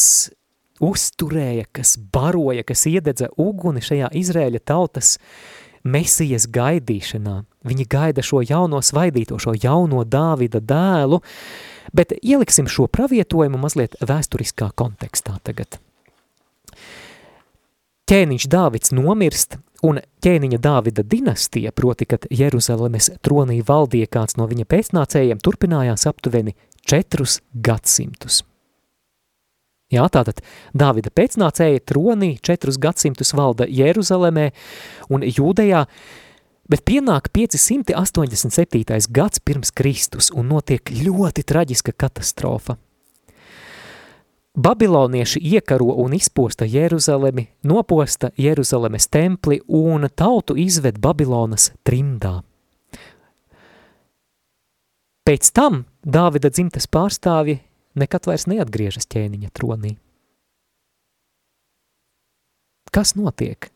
uzturēja, 0.83 1.67
kas 1.71 1.95
baroja, 2.13 2.65
kas 2.67 2.85
iededza 2.89 3.29
uguni 3.37 3.83
šajā 3.83 4.11
Izrēļa 4.17 4.61
tautas 4.65 5.17
mesijas 5.87 6.47
gaidīšanā. 6.51 7.41
Viņi 7.67 7.87
gaida 7.89 8.23
šo 8.25 8.41
jauno 8.45 8.81
svaidīto, 8.83 9.39
šo 9.41 9.55
jauno 9.57 10.03
Dāvida 10.07 10.61
dēlu, 10.63 11.21
bet 11.95 12.13
ieliksim 12.21 12.67
šo 12.71 12.87
pravietojumu 12.91 13.59
mazliet 13.61 13.97
vēsturiskā 14.03 14.71
kontekstā 14.75 15.37
tagad. 15.43 15.79
Ķēniņš 18.07 18.47
Dāvids 18.47 18.93
nomirst, 18.95 19.57
un 19.83 19.99
ķēniņa 20.23 20.59
Dāvida 20.63 21.03
dinastija, 21.03 21.73
proti, 21.75 22.07
kad 22.07 22.27
Jeruzalemes 22.31 23.11
tronī 23.19 23.59
valdīja 23.67 24.07
kāds 24.15 24.39
no 24.39 24.47
viņa 24.47 24.67
pēcnācējiem, 24.71 25.43
turpinājās 25.43 26.07
aptuveni 26.07 26.55
četrus 26.87 27.41
gadsimtus. 27.51 28.45
Jā, 29.87 30.03
tātad 30.11 30.41
Dāvida 30.75 31.07
pēcnācēja 31.15 31.79
tronī 31.87 32.33
četrus 32.43 32.75
gadsimtus 32.75 33.31
valda 33.37 33.63
Jeruzalemē 33.71 34.49
un 35.07 35.23
Jūdejā, 35.23 35.85
bet 36.67 36.83
pienāk 36.83 37.29
587. 37.31 39.07
gads 39.07 39.39
pirms 39.39 39.71
Kristus 39.71 40.27
un 40.35 40.51
notiek 40.51 40.91
ļoti 40.91 41.45
traģiska 41.47 41.95
katastrofa. 41.95 42.75
Babilonieši 44.57 45.39
iekaro 45.53 45.93
un 46.03 46.17
izposta 46.17 46.65
Jeruzalemi, 46.65 47.45
noposta 47.63 48.31
Jeruzalemes 48.35 49.07
templi 49.07 49.61
un 49.67 50.09
tautu 50.15 50.57
izved 50.57 50.99
Babilonas 50.99 51.69
trimdā. 51.87 52.41
Pēc 55.23 55.51
tam 55.53 55.85
Dāvida 56.03 56.49
dzimtas 56.51 56.89
pārstāvji 56.91 57.59
nekad 57.99 58.27
vairs 58.29 58.47
neatgriežas 58.49 59.07
ķēniņa 59.09 59.51
tronī. 59.55 59.95
Kas 62.93 63.15
notiek? 63.17 63.69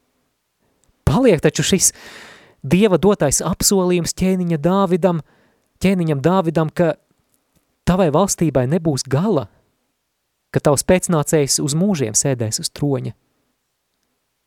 Paliek 1.07 1.41
taču 1.43 1.65
šis 1.67 1.91
Dieva 2.61 2.99
dotais 3.01 3.41
apsolījums 3.41 4.13
ķēniņa 4.17 4.59
Dāvidam, 4.61 5.23
ķēniņam 5.81 6.19
Dāvidam, 6.21 6.69
ka 6.69 6.93
tavai 7.89 8.11
valstībai 8.13 8.67
nebūs 8.69 9.07
gala, 9.09 9.47
ka 10.53 10.61
tavs 10.61 10.85
pēcnācējs 10.85 11.57
uz 11.63 11.73
mūžiem 11.77 12.13
sēdēs 12.17 12.61
uz 12.61 12.69
troņa. 12.69 13.15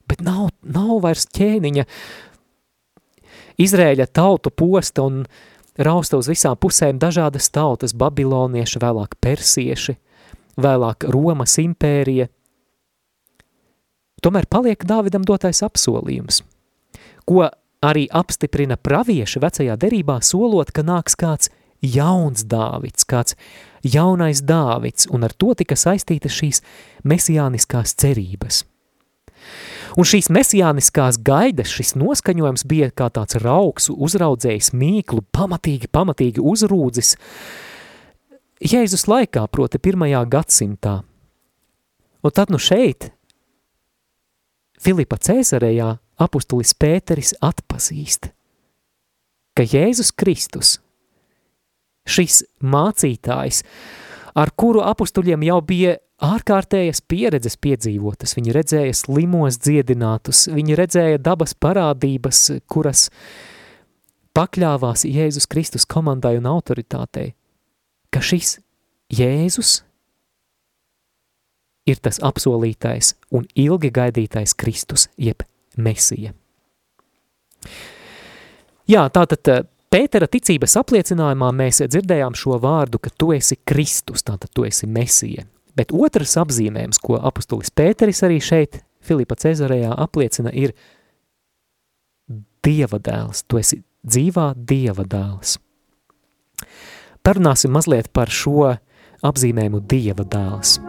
Bet 0.06 0.22
nav, 0.22 0.52
nav 0.62 1.00
vairs 1.02 1.26
ķēniņa. 1.34 1.88
Izrēļa 3.64 4.06
tautu 4.14 4.50
posta 4.54 5.02
un 5.06 5.24
uh, 5.24 5.53
rausta 5.78 6.18
uz 6.18 6.28
visām 6.30 6.56
pusēm 6.60 6.98
dažādas 7.02 7.50
tautas, 7.54 7.94
babilonieši, 7.96 8.80
vēlāk 8.82 9.16
persieši, 9.22 9.96
vēlāk 10.60 11.06
Romas 11.10 11.58
impērija. 11.62 12.28
Tomēr 14.24 14.48
paliek 14.48 14.86
Dāvidam 14.88 15.24
dotais 15.26 15.60
apsolījums, 15.66 16.40
ko 17.28 17.48
arī 17.84 18.06
apstiprina 18.08 18.78
pravieši 18.80 19.42
vecajā 19.42 19.76
derībā, 19.76 20.20
solot, 20.24 20.72
ka 20.72 20.86
nāks 20.86 21.18
kāds 21.20 21.50
jauns 21.84 22.46
Dāvids, 22.48 23.04
kāds 23.04 23.36
jaunais 23.84 24.40
Dāvids, 24.40 25.10
un 25.12 25.26
ar 25.28 25.34
to 25.36 25.52
tika 25.58 25.76
saistītas 25.76 26.32
šīs 26.32 26.62
mesijāniskās 27.04 27.98
cerības– 28.00 28.62
Un 29.94 30.06
šīs 30.08 30.26
mesijāniskās 30.34 31.20
gaidas, 31.22 31.70
šis 31.70 31.94
noskaņojums 32.00 32.64
bija 32.66 32.90
kā 32.90 33.06
tāds 33.14 33.38
rauks, 33.38 33.86
uzraudzējis 33.92 34.72
mīklu, 34.74 35.22
pamatīgi, 35.34 35.90
pamatīgi 35.94 36.42
uzrūdzis 36.42 37.14
Jēzus 38.64 39.04
laikā, 39.10 39.44
proti 39.52 39.78
pirmajā 39.82 40.22
gadsimtā. 40.30 41.02
Un 42.24 42.32
tad 42.32 42.50
nu 42.50 42.58
šeit, 42.58 43.10
Filipa 44.80 45.18
Cēzarejā, 45.20 45.90
apustulis 46.20 46.74
Pēteris 46.78 47.34
atpazīst, 47.44 48.30
ka 49.54 49.66
Jēzus 49.68 50.10
Kristus, 50.16 50.78
šis 52.08 52.42
mācītājs, 52.64 53.62
ar 54.34 54.50
kuru 54.58 54.82
apustuļiem 54.84 55.46
jau 55.46 55.60
bija 55.64 55.96
ārkārtējas 56.24 57.02
pieredzes 57.10 57.56
piedzīvotas, 57.62 58.36
viņi 58.38 58.54
redzēja 58.54 58.94
slimos 58.96 59.58
dziedinātus, 59.62 60.46
viņi 60.54 60.78
redzēja 60.78 61.22
dabas 61.22 61.54
parādības, 61.58 62.46
kuras 62.70 63.08
pakļāvās 64.34 65.04
Jēzus 65.06 65.48
Kristus 65.50 65.86
komandai 65.86 66.36
un 66.40 66.48
autoritātei, 66.50 67.34
ka 68.10 68.22
šis 68.22 68.58
Jēzus 69.14 69.82
ir 71.86 72.00
tas 72.00 72.18
apsolītais 72.24 73.12
un 73.34 73.46
ilgi 73.54 73.92
gaidītais 73.94 74.56
Kristus, 74.56 75.08
jeb 75.20 75.44
Mesija. 75.76 76.32
Jā, 78.88 79.06
tātad 79.12 79.68
Pētera 79.94 80.26
ticības 80.26 80.72
apliecinājumā 80.80 81.52
mēs 81.54 81.78
dzirdējām 81.86 82.34
šo 82.34 82.56
vārdu, 82.58 82.98
ka 82.98 83.12
tu 83.14 83.28
esi 83.30 83.54
Kristus, 83.62 84.24
tātad 84.26 84.50
tu 84.50 84.64
esi 84.66 84.88
Mesija. 84.90 85.44
Bet 85.78 85.92
otrs 85.94 86.34
apzīmējums, 86.42 86.98
ko 86.98 87.20
apustulis 87.22 87.70
Pēteris 87.70 88.24
arī 88.26 88.40
šeit 88.42 88.80
Filipa 89.06 89.38
Cezarejā 89.38 89.92
apliecina, 89.94 90.50
ir 90.50 90.74
Dieva 92.64 92.98
dēls. 92.98 93.44
Tu 93.46 93.60
esi 93.60 93.78
dzīvā 94.02 94.48
Dieva 94.56 95.06
dēls. 95.06 95.60
Parunāsim 97.22 97.70
mazliet 97.78 98.10
par 98.10 98.34
šo 98.34 98.72
apzīmējumu 99.22 99.84
Dieva 99.86 100.26
dēls. 100.26 100.80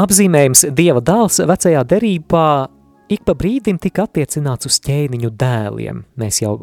Apzīmējums 0.00 0.62
Dieva 0.72 1.00
dēls 1.04 1.42
vecajā 1.44 1.80
derībā 1.84 2.44
ik 3.12 3.24
pa 3.26 3.34
brīdim 3.36 3.76
tika 3.82 4.06
attiecināts 4.06 4.68
uz 4.70 4.78
ķēniņu 4.86 5.28
dēliem. 5.36 5.98
Mēs 6.16 6.38
jau 6.40 6.54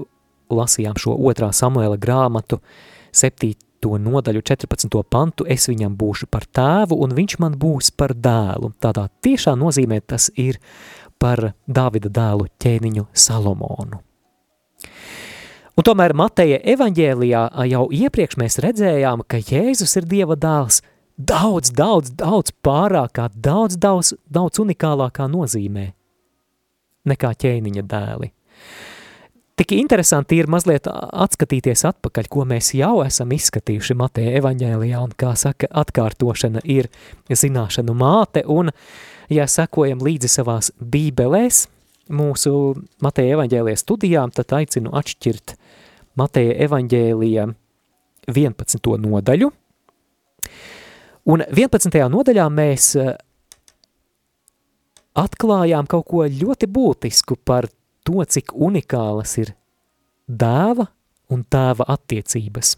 lasījām 0.50 0.98
šo 0.98 1.14
otrā 1.30 1.52
Samuela 1.54 2.00
grāmatu, 2.02 2.58
7. 3.14 3.52
nodaļu 3.84 4.42
14. 4.42 4.98
pantu, 5.06 5.46
es 5.46 5.68
viņam 5.70 5.94
būšu 6.00 6.32
par 6.34 6.48
tēvu 6.50 6.98
un 7.04 7.14
viņš 7.20 7.38
man 7.44 7.60
būs 7.62 7.92
par 7.94 8.16
dēlu. 8.18 8.72
Tādā 8.82 9.06
tiešā 9.22 9.54
nozīmē 9.60 10.02
tas 10.02 10.32
ir 10.34 10.58
par 11.22 11.52
Dāvida 11.68 12.10
dēlu 12.10 12.50
ķēniņu 12.58 13.06
Salomonu. 13.14 14.02
Un 15.78 15.86
tomēr 15.86 16.18
Mateja 16.18 16.58
evaņģēlijā 16.74 17.48
jau 17.70 17.88
iepriekš 17.94 18.42
mēs 18.42 18.58
redzējām, 18.66 19.28
ka 19.30 19.46
Jēzus 19.46 20.00
ir 20.00 20.10
Dieva 20.10 20.34
dēls 20.34 20.82
daudz, 21.18 21.72
daudz, 21.74 22.12
daudz 22.16 22.54
pārākā, 22.64 23.30
daudz, 23.34 23.78
daudz, 23.78 24.14
daudz 24.30 24.62
unikālākā 24.62 25.28
nozīmē 25.32 25.92
nekā 27.08 27.34
ķēniņa 27.42 27.84
dēli. 27.88 28.32
Tik 29.58 29.72
interesanti 29.74 30.38
ir 30.38 30.50
mazliet 30.54 30.86
atskatīties 30.86 31.82
atpakaļ, 31.90 32.28
ko 32.30 32.44
mēs 32.46 32.76
jau 32.78 33.00
esam 33.02 33.32
izskatījuši 33.34 33.96
Mateja 33.98 34.36
evaņģēlijā, 34.38 35.00
un 35.02 35.16
kā 35.18 35.32
saka, 35.40 35.70
atkārtošana 35.82 36.62
ir 36.70 36.92
zināšanu 37.34 37.96
māte, 37.98 38.44
un, 38.46 38.70
ja 39.34 39.48
sekojam 39.50 40.04
līdzi 40.06 40.30
savās 40.30 40.70
bībelēs, 40.78 41.64
mūsu 42.14 42.52
Mateja 43.02 43.40
evaņģēlijas 43.40 43.82
studijām, 43.82 44.36
tad 44.36 44.54
aicinu 44.60 44.94
atšķirt 45.00 45.56
Mateja 46.22 46.54
evaņģēlija 46.68 47.48
11. 48.30 48.94
nodaļu, 49.08 49.50
un 51.28 51.44
11. 51.44 52.00
nodaļā 52.14 52.48
mēs 52.54 52.92
atklājām 55.18 55.88
kaut 55.90 56.08
ko 56.12 56.26
ļoti 56.28 56.70
būtisku 56.70 57.40
par 57.44 57.70
to, 58.08 58.24
cik 58.24 58.54
unikālas 58.54 59.38
ir 59.42 59.54
dēva 60.28 60.88
un 61.34 61.44
tēva 61.44 61.88
attiecības. 61.98 62.76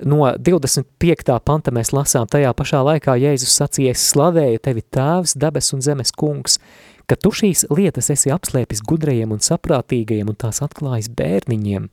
No 0.00 0.24
25. 0.32 1.34
panta 1.44 1.72
mēs 1.76 1.90
lasām 1.92 2.28
tajā 2.30 2.52
pašā 2.56 2.80
laikā 2.86 3.18
Jēzus 3.20 3.52
sacīja, 3.58 3.92
es 3.92 4.06
slavēju 4.14 4.62
tevi 4.64 4.84
tēvs, 4.96 5.34
debes 5.36 5.74
un 5.76 5.82
zemes 5.84 6.12
kungs, 6.16 6.56
ka 7.04 7.18
tu 7.20 7.32
šīs 7.36 7.66
lietas 7.68 8.08
esi 8.14 8.32
apslēpis 8.32 8.80
gudrajiem 8.86 9.34
un 9.34 9.42
saprātīgajiem 9.44 10.30
un 10.32 10.38
tās 10.40 10.62
atklājis 10.64 11.10
bērniņiem. 11.18 11.90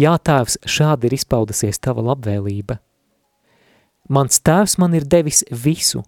Jā, 0.00 0.14
tēvs, 0.24 0.62
šādi 0.64 1.10
ir 1.10 1.18
izpaudusies 1.18 1.82
tava 1.84 2.04
labvēlība. 2.06 2.78
Mans 4.12 4.42
tēvs 4.44 4.76
man 4.76 4.92
ir 4.92 5.06
devis 5.08 5.40
visu, 5.48 6.02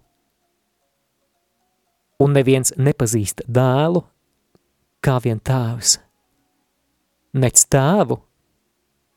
un 2.21 2.35
neviens 2.37 2.73
nepazīst 2.77 3.41
dēlu, 3.49 4.03
kā 5.01 5.15
vien 5.23 5.41
tēvs, 5.41 5.97
nec 7.33 7.63
tēvu, 7.73 8.19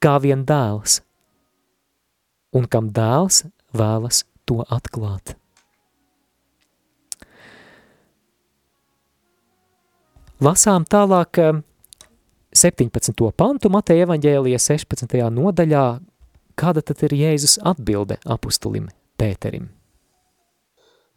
kā 0.00 0.14
vien 0.24 0.46
dēls, 0.48 1.02
un 2.56 2.64
kam 2.64 2.88
dēls 2.96 3.44
vēlas 3.76 4.24
to 4.48 4.64
atklāt. 4.72 5.36
Lasām 10.40 10.84
tālāk 10.86 11.40
17. 12.54 13.26
Eh, 13.26 13.32
pantu 13.34 13.68
Mateja 13.74 14.06
evaņģēlija 14.06 14.58
16. 14.62 15.28
nodaļā, 15.34 15.86
kāda 16.58 16.82
tad 16.82 17.02
ir 17.06 17.14
Jēzus 17.16 17.58
atbilde 17.66 18.18
apustulim 18.26 18.88
Pēterim. 19.18 19.68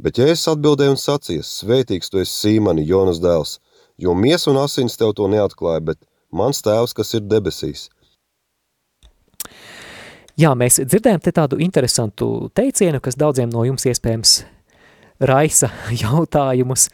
Bet 0.01 0.17
Jēzus 0.17 0.47
atbildēja 0.55 0.95
un 0.95 0.97
sacīja, 0.97 1.45
svētīgs 1.45 2.09
tu 2.09 2.21
esi 2.21 2.33
Sīmani, 2.33 2.85
Jonas 2.87 3.19
dēls, 3.21 3.59
jo 4.01 4.15
miesa 4.17 4.49
un 4.49 4.61
asins 4.63 4.97
tev 4.97 5.13
to 5.17 5.27
neatklāja, 5.29 5.83
bet 5.91 5.99
mans 6.33 6.63
tēvs, 6.65 6.95
kas 6.97 7.13
ir 7.17 7.27
debesīs. 7.29 7.89
Jā, 10.39 10.55
mēs 10.57 10.79
dzirdējam 10.79 11.21
te 11.21 11.33
tādu 11.35 11.59
interesantu 11.61 12.49
teicienu, 12.57 13.01
kas 13.03 13.19
daudziem 13.19 13.51
no 13.51 13.65
jums 13.67 13.85
iespējams 13.85 14.39
raisa 15.21 15.69
jautājumus, 16.03 16.87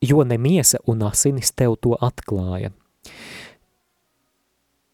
jo 0.00 0.24
ne 0.24 0.38
miesa 0.40 0.80
un 0.88 1.04
asinis 1.10 1.52
tev 1.52 1.76
to 1.82 1.96
atklāja. 2.00 2.72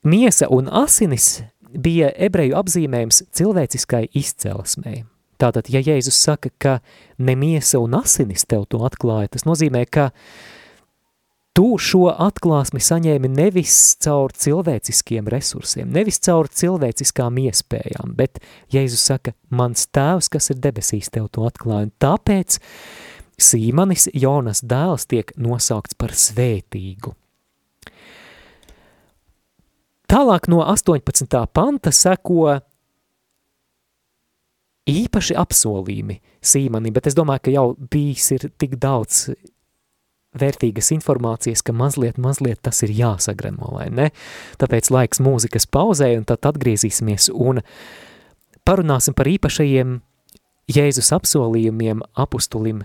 Miesa 0.06 0.46
un 0.50 0.70
asinis 0.70 1.44
bija 1.82 2.10
ebreju 2.28 2.56
apzīmējums 2.58 3.22
cilvēciskai 3.36 4.06
izcelsmei. 4.16 5.04
Tātad, 5.40 5.68
ja 5.68 5.82
Jēzus 5.84 6.16
saka, 6.16 6.50
ka 6.58 6.78
ne 7.20 7.34
miesa 7.36 7.80
un 7.82 7.98
asinis 7.98 8.46
tev 8.48 8.64
to 8.72 8.80
atklāja, 8.88 9.34
tas 9.34 9.44
nozīmē, 9.44 9.82
ka 9.92 10.08
tu 11.56 11.74
šo 11.80 12.06
atklāsmi 12.12 12.80
saņēmi 12.80 13.28
nevis 13.32 13.74
caur 14.04 14.32
cilvēciskiem 14.32 15.28
resursiem, 15.32 15.90
nevis 15.92 16.20
caur 16.24 16.48
cilvēciskām 16.48 17.42
iespējām, 17.44 18.16
bet 18.16 18.40
Jēzus 18.72 19.04
saka, 19.12 19.36
mans 19.52 19.84
tēvs, 19.92 20.30
kas 20.32 20.52
ir 20.54 20.62
debesīs, 20.64 21.12
tev 21.12 21.28
to 21.32 21.44
atklāja, 21.48 21.90
un 21.90 21.94
tāpēc 22.00 22.58
Sīmanis, 23.36 24.08
Jonas 24.16 24.64
dēls, 24.64 25.04
tiek 25.12 25.36
nosaukts 25.36 25.96
par 26.00 26.16
svētīgu. 26.16 27.12
Tālāk 30.06 30.46
no 30.52 30.62
18. 30.62 31.34
panta 31.52 31.90
seko 31.90 32.60
īpaši 34.86 35.34
apsolījumi 35.38 36.20
Sīmanim, 36.46 36.94
bet 36.94 37.08
es 37.10 37.16
domāju, 37.18 37.42
ka 37.42 37.54
jau 37.54 37.66
bijis 37.90 38.30
ir 38.36 38.48
tik 38.58 38.76
daudz 38.82 39.26
vērtīgas 40.36 40.92
informācijas, 40.94 41.62
ka 41.64 41.74
mazliet, 41.74 42.20
mazliet 42.22 42.60
tas 42.64 42.82
ir 42.86 42.92
jāsagremo, 42.94 43.72
vai 43.74 43.88
ne? 43.90 44.10
Tāpēc 44.60 44.90
laiks 44.94 45.22
mūzikas 45.24 45.66
pauzē, 45.72 46.12
un 46.20 46.26
tad 46.28 46.46
atgriezīsimies 46.52 47.30
un 47.32 47.62
parunāsim 48.66 49.16
par 49.16 49.30
īpašajiem 49.30 49.98
Jēzus 50.70 51.12
apsolījumiem 51.14 52.02
apustulim 52.18 52.84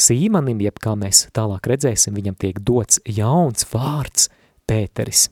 Sīmanim, 0.00 0.62
jeb 0.62 0.78
kā 0.82 0.94
mēs 0.98 1.28
tālāk 1.36 1.66
redzēsim, 1.70 2.14
viņam 2.16 2.38
tiek 2.38 2.62
dots 2.62 3.02
jauns 3.06 3.66
vārds 3.70 4.30
Pēteris. 4.70 5.28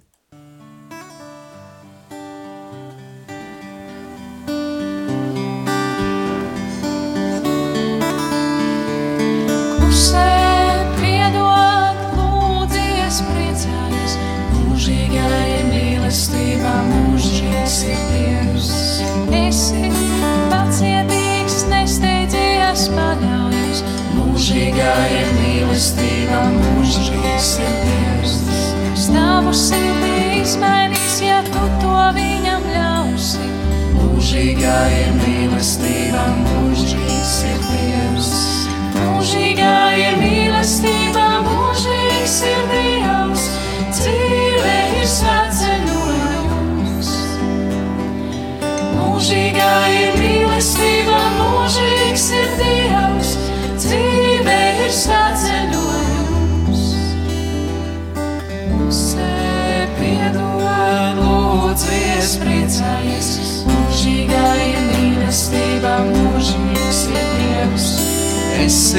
Izmainīs, 30.48 31.18
ja 31.22 31.42
tu 31.46 31.64
to 31.82 31.96
viņam 32.16 32.70
ļausi. 32.74 33.50
Mūžīgā 33.98 34.78
ir 35.00 35.12
mīlestība, 35.20 36.24
mūžīgs 36.38 36.57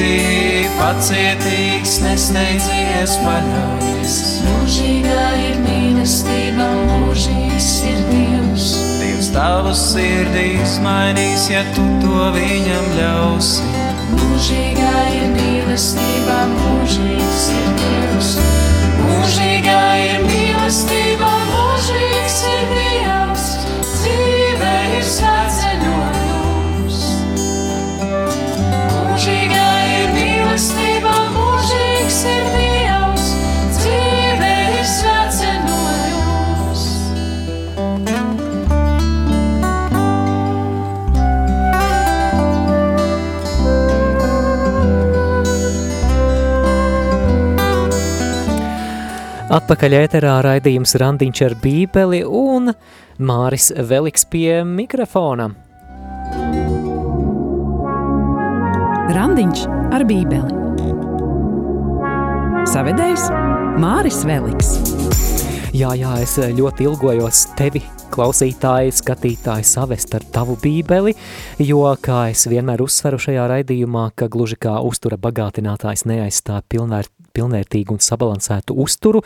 Esi 0.00 0.68
pacietīgs, 0.78 1.98
nesteidzies, 2.00 3.18
paļaujies. 3.20 4.14
Mūžīgā 4.46 5.26
ir 5.44 5.58
mīlestība, 5.60 6.68
mūžīgs 6.88 7.68
ir 7.90 8.00
Dievs. 8.08 8.70
Dievs 9.02 9.28
tavu 9.34 9.74
sirdī 9.76 10.46
izmainīs, 10.62 11.50
ja 11.52 11.66
tu 11.76 11.84
to 12.00 12.30
viņam 12.32 12.88
ļausi. 12.96 13.68
Mūžīgā 14.16 14.96
ir 15.18 15.28
mīlestība, 15.36 16.40
mūžīgs 16.56 17.46
ir 17.58 17.70
Dievs. 17.84 18.34
Mūžīgā 19.04 19.80
ir 20.08 20.28
mīlestība, 20.30 21.34
mūžīgs 21.52 22.44
ir 22.56 22.68
Dievs. 22.72 23.19
Atpakaļ 49.50 49.94
ēterā 50.04 50.36
raidījums 50.46 50.92
Randiņš 51.00 51.40
ar 51.42 51.54
bībeli 51.58 52.20
un 52.22 52.70
Māris 53.18 53.72
Veliks 53.74 54.22
pie 54.30 54.60
mikrofona. 54.62 55.48
Randiņš 59.10 59.64
ar 59.90 60.06
bībeli. 60.06 60.54
Savedējs 62.70 63.26
Māris 63.82 64.22
Veliks. 64.30 64.70
Jā, 65.74 65.96
jā, 65.98 66.12
es 66.22 66.36
ļoti 66.38 66.86
ilgojos 66.86 67.48
tevi, 67.58 67.82
klausītāji, 68.14 68.94
skatītāji, 69.02 69.66
savest 69.66 70.14
ar 70.14 70.30
tavu 70.30 70.54
bībeli, 70.62 71.16
jo, 71.62 71.82
kā 71.98 72.28
es 72.30 72.46
vienmēr 72.50 72.86
uzsveru 72.86 73.18
šajā 73.22 73.50
raidījumā, 73.50 74.12
ka 74.14 74.30
gluži 74.30 74.58
kā 74.62 74.78
uztura 74.86 75.18
bagātinātājs 75.18 76.06
neaizstāv 76.06 76.62
pilnvērt, 76.70 77.10
pilnvērtīgu 77.36 77.96
un 77.96 78.02
sabalansētu 78.04 78.76
uzturu, 78.82 79.22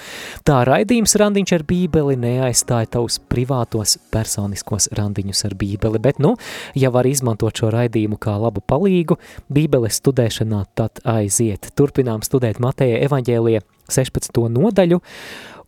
tā 0.47 0.61
raidījums 0.69 1.17
randiņš 1.21 1.55
ar 1.57 1.67
bībeli 1.69 2.17
neaizstāja 2.21 2.91
tavus 2.97 3.21
privātos 3.33 3.97
personiskos 4.15 4.91
randiņus 4.97 5.45
ar 5.49 5.57
bībeli, 5.61 6.01
bet, 6.03 6.21
nu, 6.23 6.35
ja 6.79 6.93
var 6.95 7.09
izmantot 7.09 7.57
šo 7.61 7.73
raidījumu 7.75 8.19
kā 8.21 8.37
labu 8.41 8.63
palīgu, 8.65 9.19
bībeles 9.53 10.01
studēšanā 10.03 10.65
tad 10.79 11.03
aiziet. 11.05 11.73
Turpinām 11.79 12.25
studēt 12.27 12.61
Mateja 12.63 13.01
evaņģēlie 13.09 13.61
16. 13.93 14.45
nodaļu, 14.55 15.01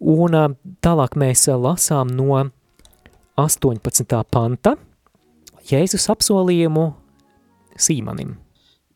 un 0.01 0.39
tālāk 0.85 1.17
mēs 1.21 1.49
lasām 1.53 2.13
no 2.17 2.45
18. 3.37 4.23
panta 4.33 4.77
Jēzus 5.67 6.07
apsolījumu 6.13 6.87
Sīmanim. 7.77 8.37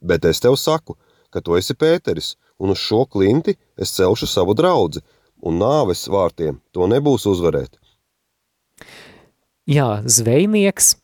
Bet 0.00 0.24
es 0.24 0.40
tev 0.40 0.56
saku, 0.56 0.96
ka 1.28 1.42
tu 1.44 1.56
esi 1.58 1.76
Pēteris, 1.76 2.34
un 2.60 2.74
uz 2.74 2.80
šo 2.80 3.04
klinti 3.08 3.56
es 3.80 3.94
celšu 3.96 4.28
savu 4.28 4.54
draudzi, 4.54 5.02
un 5.42 5.60
nāves 5.60 6.06
vārtiem 6.12 6.60
to 6.74 6.88
nebūs 6.90 7.26
uzvarēt. 7.30 7.78
Jā, 9.70 10.00
zvejnieks, 10.04 10.94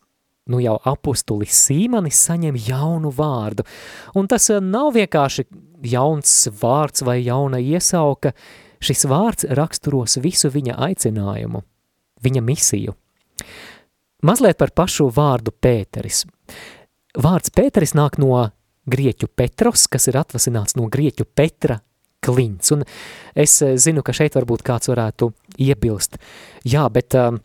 nu 0.51 0.59
jau 0.59 0.75
apustulis 0.89 1.55
Sīmanis 1.67 2.19
saņem 2.27 2.57
jaunu 2.67 3.11
vārdu, 3.15 3.65
un 4.17 4.29
tas 4.29 4.49
eh, 4.51 4.61
nav 4.61 4.93
vienkārši 4.97 5.47
jauns 5.87 6.33
vārds 6.61 7.05
vai 7.05 7.19
jauna 7.21 7.61
iesauka, 7.61 8.33
šis 8.83 9.05
vārds 9.09 9.47
raksturos 9.57 10.17
visu 10.21 10.51
viņa 10.53 10.77
aicinājumu, 10.89 11.63
viņa 12.23 12.43
misiju. 12.45 12.93
Mazliet 14.25 14.57
par 14.57 14.73
pašu 14.73 15.11
vārdu 15.13 15.53
Pēteris. 15.53 16.25
Vārds 17.17 17.53
Pēteris 17.53 17.93
nāk 17.97 18.17
no 18.21 18.33
grieķu 18.87 19.29
Petros, 19.35 19.87
kas 19.91 20.07
ir 20.09 20.17
atvasināts 20.19 20.77
no 20.79 20.87
grieķu 20.91 21.27
Petra 21.35 21.81
klints. 22.23 22.71
Un 22.71 22.83
es 23.35 23.61
eh, 23.61 23.75
zinu, 23.79 24.03
ka 24.05 24.15
šeit 24.15 24.37
varbūt 24.37 24.65
kāds 24.65 24.91
varētu 24.91 25.31
iebilst. 25.63 26.17
Jā, 26.67 26.85
bet 26.93 27.15
um, 27.17 27.39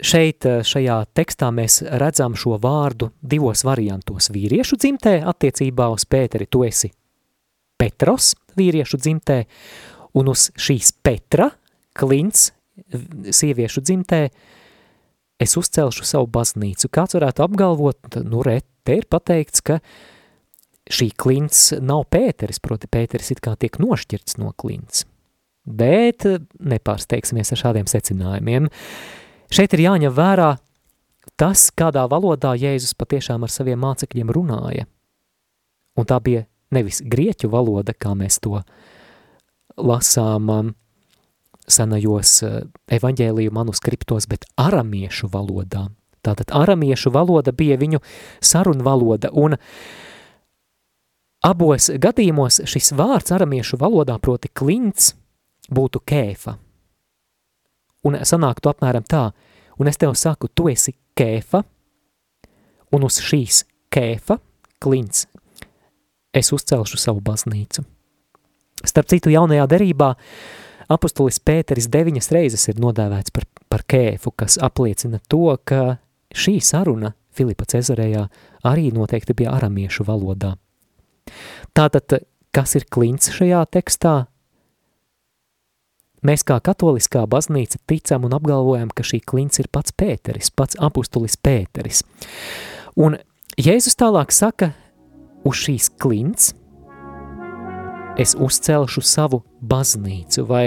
šeit, 0.00 0.46
eh, 0.48 0.60
šajā 0.66 0.98
tekstā 1.16 1.50
mēs 1.54 1.80
redzam 2.00 2.36
šo 2.38 2.58
vārdu 2.62 3.10
divos 3.20 3.64
variantos. 3.68 4.30
Vīriešu 4.34 4.78
dzimtē 4.80 5.18
attiecībā 5.28 5.90
uz 5.94 6.06
Pēteri 6.08 6.48
tu 6.50 6.64
esi 6.68 6.92
Petros 7.78 8.34
vīriešu 8.58 8.98
dzimtē, 8.98 9.42
un 10.18 10.32
uz 10.32 10.48
šīs 10.58 10.90
Petra 11.04 11.52
klints 11.98 12.50
sieviešu 13.34 13.82
dzimtē 13.82 14.22
es 15.38 15.54
uzcelšu 15.58 16.06
savu 16.06 16.26
baznīcu. 16.34 16.90
Kāds 16.90 17.14
varētu 17.14 17.44
apgalvot, 17.44 18.18
nu 18.26 18.42
re, 18.42 18.60
te 18.86 18.96
ir 18.98 19.06
pateikts, 19.10 19.62
ka 19.62 19.76
uh, 19.78 19.92
šī 20.92 21.10
klints 21.20 21.70
nav 21.84 22.06
Pēteris, 22.12 22.60
proti 22.64 22.88
Pēteris 22.90 23.32
it 23.34 23.42
kā 23.44 23.54
tiek 23.60 23.78
nošķirts 23.80 24.38
no 24.40 24.52
klints. 24.56 25.04
Bet 25.68 26.24
nepārsteigsimies 26.24 27.52
ar 27.52 27.60
šādiem 27.60 27.88
secinājumiem. 27.90 28.70
Šeit 29.52 29.74
ir 29.76 29.84
jāņem 29.84 30.14
vērā 30.16 30.54
tas, 31.40 31.68
kādā 31.76 32.06
valodā 32.08 32.54
Jēzus 32.56 32.96
patiešām 32.98 33.44
ar 33.44 33.52
saviem 33.52 33.80
mācekļiem 33.84 34.32
runāja. 34.32 34.88
Un 35.98 36.08
tā 36.08 36.20
bija 36.24 36.46
nevis 36.74 37.02
grieķu 37.04 37.50
valoda, 37.52 37.92
kā 37.92 38.14
mēs 38.16 38.40
to 38.44 38.62
lasām 39.76 40.50
um, 40.52 40.74
senajos 41.68 42.34
uh, 42.46 42.58
evaņģēliju 42.92 43.52
manuskriptos, 43.54 44.28
bet 44.30 44.48
aramiešu 44.60 45.30
valodā. 45.32 45.88
Tātad 46.24 46.50
aramiešu 46.54 47.12
valoda 47.14 47.52
bija 47.56 47.78
viņu 47.80 48.00
sarunu 48.44 48.84
valoda, 48.86 49.30
un 49.32 49.56
uh, 49.56 49.72
Abos 51.44 51.86
gadījumos 52.02 52.64
šis 52.66 52.90
vārds 52.98 53.30
aramiešu 53.30 53.78
valodā, 53.78 54.16
proti 54.18 54.50
klints, 54.50 55.12
būtu 55.70 56.02
kēfa. 56.02 56.56
Un 58.08 58.18
sanāktu 58.26 58.72
apmēram 58.72 59.06
tā, 59.06 59.28
un 59.78 59.90
es 59.90 60.00
tev 60.00 60.16
saku, 60.18 60.50
tu 60.50 60.66
esi 60.70 60.96
kēfa, 61.18 61.62
un 62.90 63.06
uz 63.06 63.20
šīs 63.22 63.62
kēfa, 63.94 64.40
klints, 64.82 65.28
es 66.34 66.50
uzcelšu 66.54 66.98
savu 66.98 67.22
baznīcu. 67.22 67.86
Starp 68.86 69.10
citu, 69.10 69.30
jaunajā 69.30 69.66
derībā 69.70 70.12
apustulis 70.90 71.38
Pēteris 71.38 71.90
deviņas 71.90 72.30
reizes 72.34 72.68
ir 72.70 72.82
nodēvēts 72.82 73.34
par, 73.34 73.46
par 73.70 73.86
kēfu, 73.86 74.34
kas 74.34 74.58
apliecina 74.62 75.22
to, 75.30 75.54
ka 75.62 75.98
šī 76.34 76.58
saruna 76.62 77.14
Filipa 77.30 77.66
Cezarejā 77.70 78.26
arī 78.66 78.90
noteikti 78.94 79.38
bija 79.38 79.54
aramiešu 79.58 80.06
valodā. 80.06 80.56
Tātad, 81.76 82.20
kas 82.54 82.74
ir 82.78 82.86
klints 82.90 83.32
šajā 83.34 83.62
tekstā? 83.74 84.16
Mēs 86.26 86.42
kā 86.42 86.56
katoliskā 86.64 87.22
baznīca 87.30 87.78
ticam 87.86 88.26
un 88.26 88.34
apgalvojam, 88.34 88.90
ka 88.90 89.06
šī 89.06 89.20
klints 89.22 89.60
ir 89.62 89.68
pats 89.70 89.94
Pēteris, 89.94 90.50
pats 90.50 90.78
apustulis 90.82 91.38
Pēteris. 91.38 92.02
Un 92.98 93.20
Jēzus 93.58 93.94
tālāk 93.98 94.34
saka, 94.34 94.72
uz 95.46 95.60
šīs 95.62 95.92
klints 96.02 96.52
es 98.18 98.34
uzcelšu 98.34 99.02
savu 99.06 99.44
baznīcu, 99.62 100.42
vai 100.48 100.64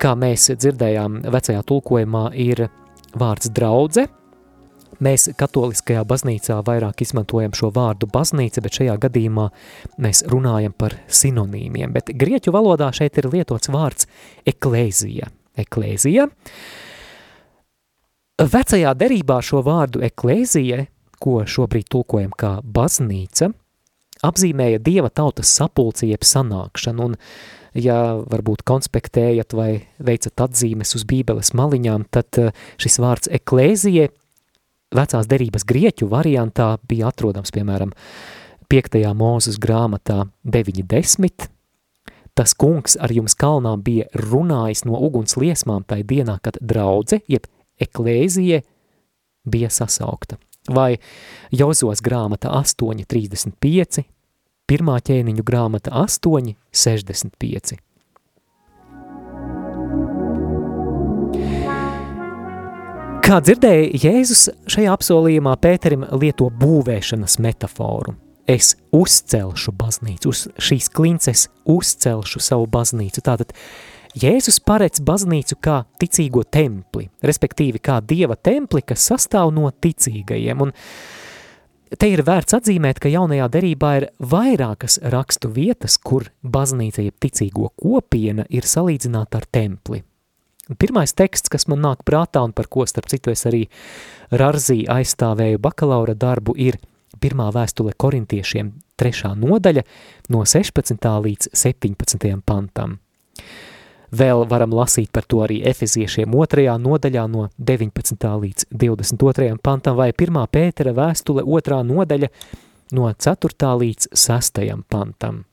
kā 0.00 0.12
mēs 0.20 0.50
dzirdējām 0.52 1.22
vecajā 1.32 1.64
tulkojumā 1.64 2.26
ir 2.36 2.66
vārds 3.16 3.48
draudze– 3.56 4.08
Mēs 5.02 5.28
katoliskajā 5.38 6.04
baznīcā 6.06 6.60
vairāk 6.66 7.02
izmantojam 7.04 7.54
šo 7.56 7.70
vārdu 7.74 8.08
baznīca, 8.10 8.62
bet 8.64 8.78
šajā 8.78 8.96
gadījumā 9.06 9.48
mēs 10.04 10.24
runājam 10.30 10.74
par 10.76 10.98
sinonīmiem. 11.08 11.94
Bet 11.94 12.12
grieķu 12.14 12.54
valodā 12.54 12.90
šeit 12.94 13.18
ir 13.18 13.30
lietots 13.32 13.72
vārds 13.72 14.08
eklēzija. 14.46 15.30
Eklēzija. 15.58 16.28
Vecajā 18.34 18.94
derībā 18.98 19.38
šo 19.46 19.62
vārdu 19.62 20.02
eklēzija, 20.02 20.86
ko 21.22 21.44
šobrīd 21.46 21.86
tulkojam 21.90 22.32
kā 22.36 22.56
baznīca, 22.62 23.52
apzīmēja 24.26 24.80
dieva 24.82 25.10
tautas 25.14 25.52
sapulci 25.54 26.10
jeb 26.10 26.26
sanākšanu, 26.26 27.10
un 27.10 27.16
ja 27.78 27.98
varbūt 28.30 28.64
konspektējat 28.66 29.54
vai 29.56 29.70
veicat 30.02 30.46
atzīmes 30.46 30.94
uz 30.98 31.06
bībeles 31.08 31.52
maliņām, 31.58 32.06
tad 32.14 32.40
eh, 32.40 32.52
šis 32.80 33.00
vārds 33.02 33.30
eklēzija 33.34 34.10
vecās 34.94 35.28
derības 35.30 35.64
grieķu 35.68 36.08
variantā 36.10 36.74
bija 36.88 37.08
atrodams, 37.12 37.52
piemēram, 37.54 37.92
5. 38.70 39.00
mūzes 39.14 39.58
grāmatā 39.60 40.24
9.10. 40.44 41.48
Tas 42.34 42.54
kungs 42.58 42.96
ar 42.98 43.12
jums 43.14 43.36
kalnā 43.38 43.76
bija 43.78 44.08
runājis 44.18 44.82
no 44.88 44.98
uguns 44.98 45.36
liesmām 45.38 45.84
tai 45.86 46.02
dienā, 46.02 46.40
kad 46.42 46.58
draudze, 46.58 47.20
jeb 47.30 47.46
eklēzija, 47.78 48.62
bija 49.44 49.70
sasaukta. 49.70 50.40
Vai 50.74 50.96
Jozos 51.52 52.00
grāmata 52.02 52.50
8.35, 52.56 54.02
pirmā 54.66 54.98
ķēniņu 55.04 55.44
grāmata 55.46 55.92
8.65. 56.00 57.78
Kā 63.24 63.38
dzirdēja, 63.40 63.86
Jēzus 64.02 64.42
šajā 64.68 64.92
apsolījumā 64.98 65.54
Pēterim 65.56 66.02
lieto 66.20 66.50
būvēšanas 66.60 67.38
metaforu. 67.40 68.12
Es 68.44 68.74
uzcelšu 68.92 69.72
baznīcu, 69.80 70.28
uz 70.28 70.42
šīs 70.60 70.90
klinces 70.92 71.46
uzcelšu 71.64 72.42
savu 72.44 72.68
baznīcu. 72.68 73.24
Tātad 73.24 73.56
Jēzus 74.20 74.60
paredz 74.60 75.00
baznīcu 75.00 75.56
kā 75.56 75.78
ticīgo 75.96 76.44
templi, 76.44 77.08
respektīvi 77.24 77.80
kā 77.80 78.02
dieva 78.04 78.36
templi, 78.36 78.84
kas 78.84 79.08
sastāv 79.08 79.56
no 79.56 79.72
ticīgajiem. 79.72 80.68
Un 80.68 80.76
te 81.96 82.12
ir 82.12 82.26
vērts 82.28 82.60
atzīmēt, 82.60 83.00
ka 83.00 83.08
jaunajā 83.08 83.48
derībā 83.56 83.98
ir 84.02 84.10
vairākas 84.20 85.00
rakstu 85.00 85.48
vietas, 85.48 85.96
kur 85.96 86.28
baznīca 86.44 87.08
jeb 87.08 87.16
ticīgo 87.24 87.72
kopiena 87.72 88.44
ir 88.52 88.68
salīdzināta 88.68 89.40
ar 89.40 89.48
templi. 89.48 90.04
Pirmais 90.78 91.12
teksts, 91.12 91.50
kas 91.52 91.66
man 91.68 91.82
nāk 91.84 92.06
prātā 92.08 92.40
un 92.44 92.54
par 92.56 92.70
ko, 92.72 92.86
starp 92.88 93.10
citu, 93.12 93.32
es 93.34 93.44
arī 93.44 93.66
Rarzī 94.32 94.84
aizstāvēju 94.88 95.60
bakalaura 95.60 96.14
darbu, 96.16 96.54
ir 96.56 96.78
pirmā 97.20 97.50
vēstule 97.52 97.92
korintiešiem 98.00 98.72
trešā 98.96 99.34
nodaļa 99.36 99.84
no 100.32 100.44
16. 100.48 101.10
līdz 101.26 101.52
17. 101.52 102.40
pantam. 102.46 102.98
Vēl 104.14 104.44
varam 104.46 104.72
lasīt 104.72 105.10
par 105.12 105.26
to 105.28 105.40
arī 105.44 105.58
efeziešiem 105.66 106.34
otrajā 106.38 106.76
nodaļā 106.78 107.24
no 107.28 107.48
19. 107.58 108.28
līdz 108.44 108.68
22. 108.70 109.56
pantam 109.62 109.98
vai 109.98 110.12
1. 110.12 110.44
pētera 110.54 110.94
vēstule 110.94 111.42
otrā 111.42 111.82
nodaļa 111.84 112.30
no 112.94 113.10
4. 113.10 113.72
līdz 113.82 114.14
6. 114.14 114.62
pantam. 114.88 115.44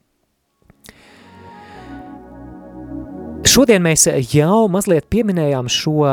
Šodien 3.42 3.82
mēs 3.82 4.04
jau 4.30 4.68
mazliet 4.70 5.08
pieminējām 5.10 5.66
šo 5.66 6.12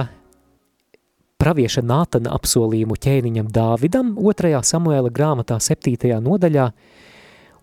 pravieša 1.38 1.82
Nātana 1.84 2.32
apsolījumu 2.32 2.96
ķēniņam 2.96 3.50
Dāvidam, 3.52 4.14
2. 4.16 4.52
Samuēla 4.64 5.12
grāmatā 5.12 5.58
7. 5.60 6.08
nodaļā, 6.24 6.64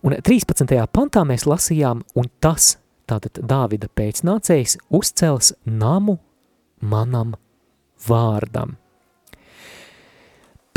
un 0.05 0.15
13. 0.21 0.75
pantā 0.93 1.23
mēs 1.25 1.47
lasījām, 1.49 2.03
un 2.13 2.29
tas, 2.45 2.75
tātad 3.09 3.41
Dāvida 3.41 3.89
pēcnācējs, 3.89 4.77
uzcels 4.93 5.55
namu 5.65 6.19
manam 6.85 7.33
vārdam. 8.05 8.77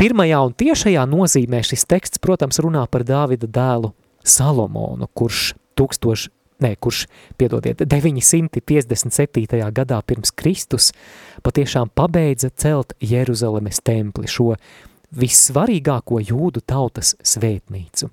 Pirmajā 0.01 0.41
un 0.47 0.57
tiešajā 0.57 1.05
nozīmē 1.13 1.61
šis 1.61 1.85
teksts, 1.85 2.23
protams, 2.25 2.57
runā 2.57 2.87
par 2.89 3.05
Dāvida 3.05 3.45
dēlu 3.45 3.93
Salomonu, 4.25 5.11
kurš 5.13 5.53
1000 5.77 6.38
ne, 6.63 6.75
kurš, 6.75 7.05
piedodiet, 7.39 7.81
957. 7.85 9.71
gadā 9.71 10.01
pirms 10.05 10.31
Kristus 10.35 10.91
patiešām 11.45 11.91
pabeidza 11.95 12.49
celt 12.49 12.93
Jeruzalemes 12.99 13.81
templi, 13.85 14.27
šo 14.27 14.55
vissvarīgāko 15.15 16.21
jūdu 16.21 16.63
tautas 16.65 17.15
svētnīcu. 17.25 18.11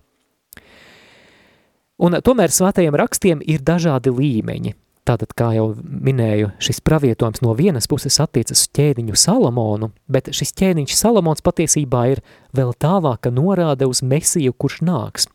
Un 1.97 2.19
tomēr 2.21 2.53
svētajiem 2.53 2.97
rakstiem 2.97 3.41
ir 3.45 3.63
dažādi 3.65 4.13
līmeņi. 4.13 4.75
Tātad, 5.07 5.31
kā 5.39 5.53
jau 5.55 5.69
minēju, 5.79 6.51
šis 6.59 6.81
pravietojums 6.83 7.39
no 7.45 7.53
vienas 7.55 7.87
puses 7.87 8.17
attiecas 8.19 8.65
uz 8.65 8.71
ķēniņu 8.75 9.15
Salomonu, 9.15 9.93
bet 10.11 10.33
šis 10.35 10.51
ķēniņš 10.59 10.97
Salomons 10.99 11.45
patiesībā 11.47 12.01
ir 12.11 12.23
vēl 12.57 12.75
tālāka 12.75 13.31
norāde 13.31 13.87
uz 13.87 14.03
Mesiju, 14.03 14.57
kurš 14.59 14.81
nāks, 14.83 15.29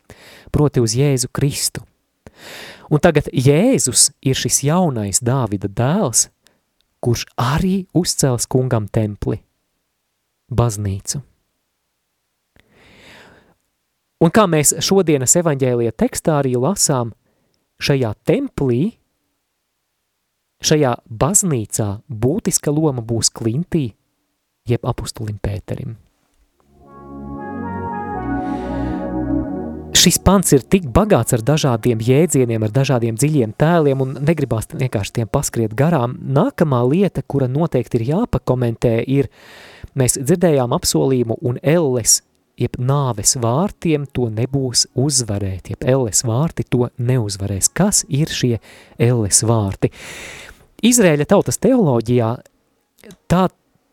proti 0.51 0.83
uz 0.83 0.97
Jēzu 0.99 1.31
Kristu. 1.31 1.85
Un 2.91 2.99
tagad 2.99 3.29
Jēzus 3.31 4.09
ir 4.19 4.35
šis 4.35 4.65
jaunais 4.67 5.21
Dāvida 5.23 5.69
dēls, 5.71 6.25
kurš 6.99 7.23
arī 7.39 7.85
uzcels 7.95 8.47
kungam 8.51 8.89
templi, 8.91 9.39
baznīcu. 10.51 11.21
Un 14.21 14.29
kā 14.29 14.43
mēs 14.45 14.75
šodienas 14.83 15.33
evaņģēlija 15.39 15.95
tekstā 15.97 16.41
arī 16.43 16.53
lasām, 16.59 17.15
šajā 17.81 18.11
templī, 18.27 18.81
šajā 20.61 20.93
baznīcā 21.09 21.89
būtiska 22.05 22.75
loma 22.75 23.01
būs 23.01 23.31
klintī, 23.33 23.87
jeb 24.67 24.85
apustulim 24.85 25.39
Pēterim. 25.41 25.95
Šis 29.97 30.17
pants 30.23 30.53
ir 30.55 30.63
tik 30.63 30.87
bagāts 30.93 31.35
ar 31.35 31.43
dažādiem 31.45 32.01
jēdzieniem, 32.03 32.63
ar 32.63 32.73
dažādiem 32.73 33.17
dziļiem 33.19 33.53
tēliem 33.59 34.01
un 34.03 34.15
negribās 34.23 34.69
vienkārši 34.71 35.15
tiem 35.19 35.29
paskriet 35.31 35.75
garām. 35.77 36.17
Nākamā 36.21 36.81
lieta, 36.87 37.23
kura 37.27 37.49
noteikti 37.51 37.99
ir 37.99 38.07
jāpakomentē, 38.11 38.97
ir, 39.07 39.29
mēs 39.97 40.17
dzirdējām 40.21 40.75
apsolījumu 40.77 41.39
un 41.47 41.59
elles, 41.61 42.21
jeb 42.61 42.77
nāves 42.79 43.35
vārtiem 43.41 44.05
to 44.13 44.29
nebūs 44.31 44.87
uzvarēt, 44.99 45.73
jeb 45.73 45.83
elles 45.87 46.23
vārti 46.27 46.67
to 46.69 46.89
neuzvarēs. 46.97 47.71
Kas 47.73 48.05
ir 48.09 48.31
šie 48.31 48.57
elles 48.99 49.43
vārti? 49.47 49.91
Izrēļa 50.87 51.27
tautas 51.29 51.59
teoloģijā 51.61 52.31
tā, 53.29 53.43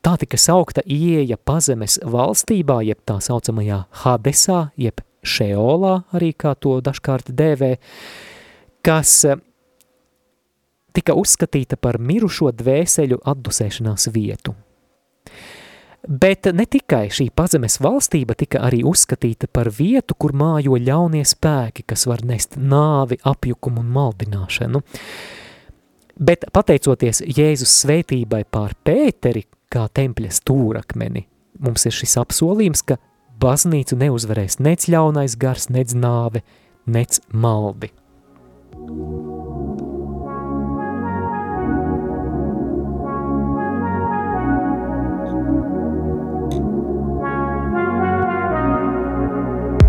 tā 0.04 0.14
tika 0.22 0.40
saukta 0.40 0.84
ieeja 0.86 1.36
pazemes 1.36 1.98
valstībā, 2.04 2.80
jeb 2.86 3.02
tā 3.08 3.18
saucamajā 3.24 3.82
Hadesā, 4.04 4.68
jeb 4.80 5.02
šeolā, 5.24 5.94
arī 6.14 6.32
kā 6.36 6.54
to 6.58 6.78
dažkārt 6.84 7.32
dēvē, 7.34 7.74
kas 8.84 9.12
eh, 9.28 9.42
tika 10.96 11.16
uzskatīta 11.18 11.78
par 11.80 12.00
mirušo 12.00 12.52
dvēseļu 12.56 13.20
atdusēšanās 13.32 14.08
vietu. 14.14 14.54
Bet 16.08 16.46
ne 16.54 16.64
tikai 16.64 17.08
šī 17.12 17.26
pazemes 17.36 17.80
valstība 17.82 18.36
tika 18.38 18.62
arī 18.64 18.84
uzskatīta 18.86 19.48
par 19.52 19.68
vietu, 19.74 20.14
kur 20.14 20.32
mājo 20.32 20.78
ļaunie 20.78 21.24
spēki, 21.26 21.84
kas 21.90 22.06
var 22.08 22.22
nest 22.24 22.54
nāvi, 22.56 23.18
apjukumu 23.26 23.82
un 23.82 23.90
maldināšanu. 23.96 24.80
Bet 26.18 26.46
pateicoties 26.54 27.20
Jēzus 27.26 27.74
svētībai 27.82 28.44
pār 28.50 28.72
Pēteri, 28.86 29.44
kā 29.68 29.84
tempļa 29.92 30.30
stūrakmeni, 30.38 31.26
mums 31.66 31.84
ir 31.86 31.94
šis 31.94 32.16
apsolījums, 32.22 32.82
ka 32.86 32.96
baznīcu 33.40 33.98
neuzvarēs 33.98 34.58
nec 34.62 34.88
ļaunais 34.90 35.36
gars, 35.38 35.68
nec 35.70 35.94
nāve, 35.94 36.42
nec 36.86 37.20
maldi. 37.32 37.92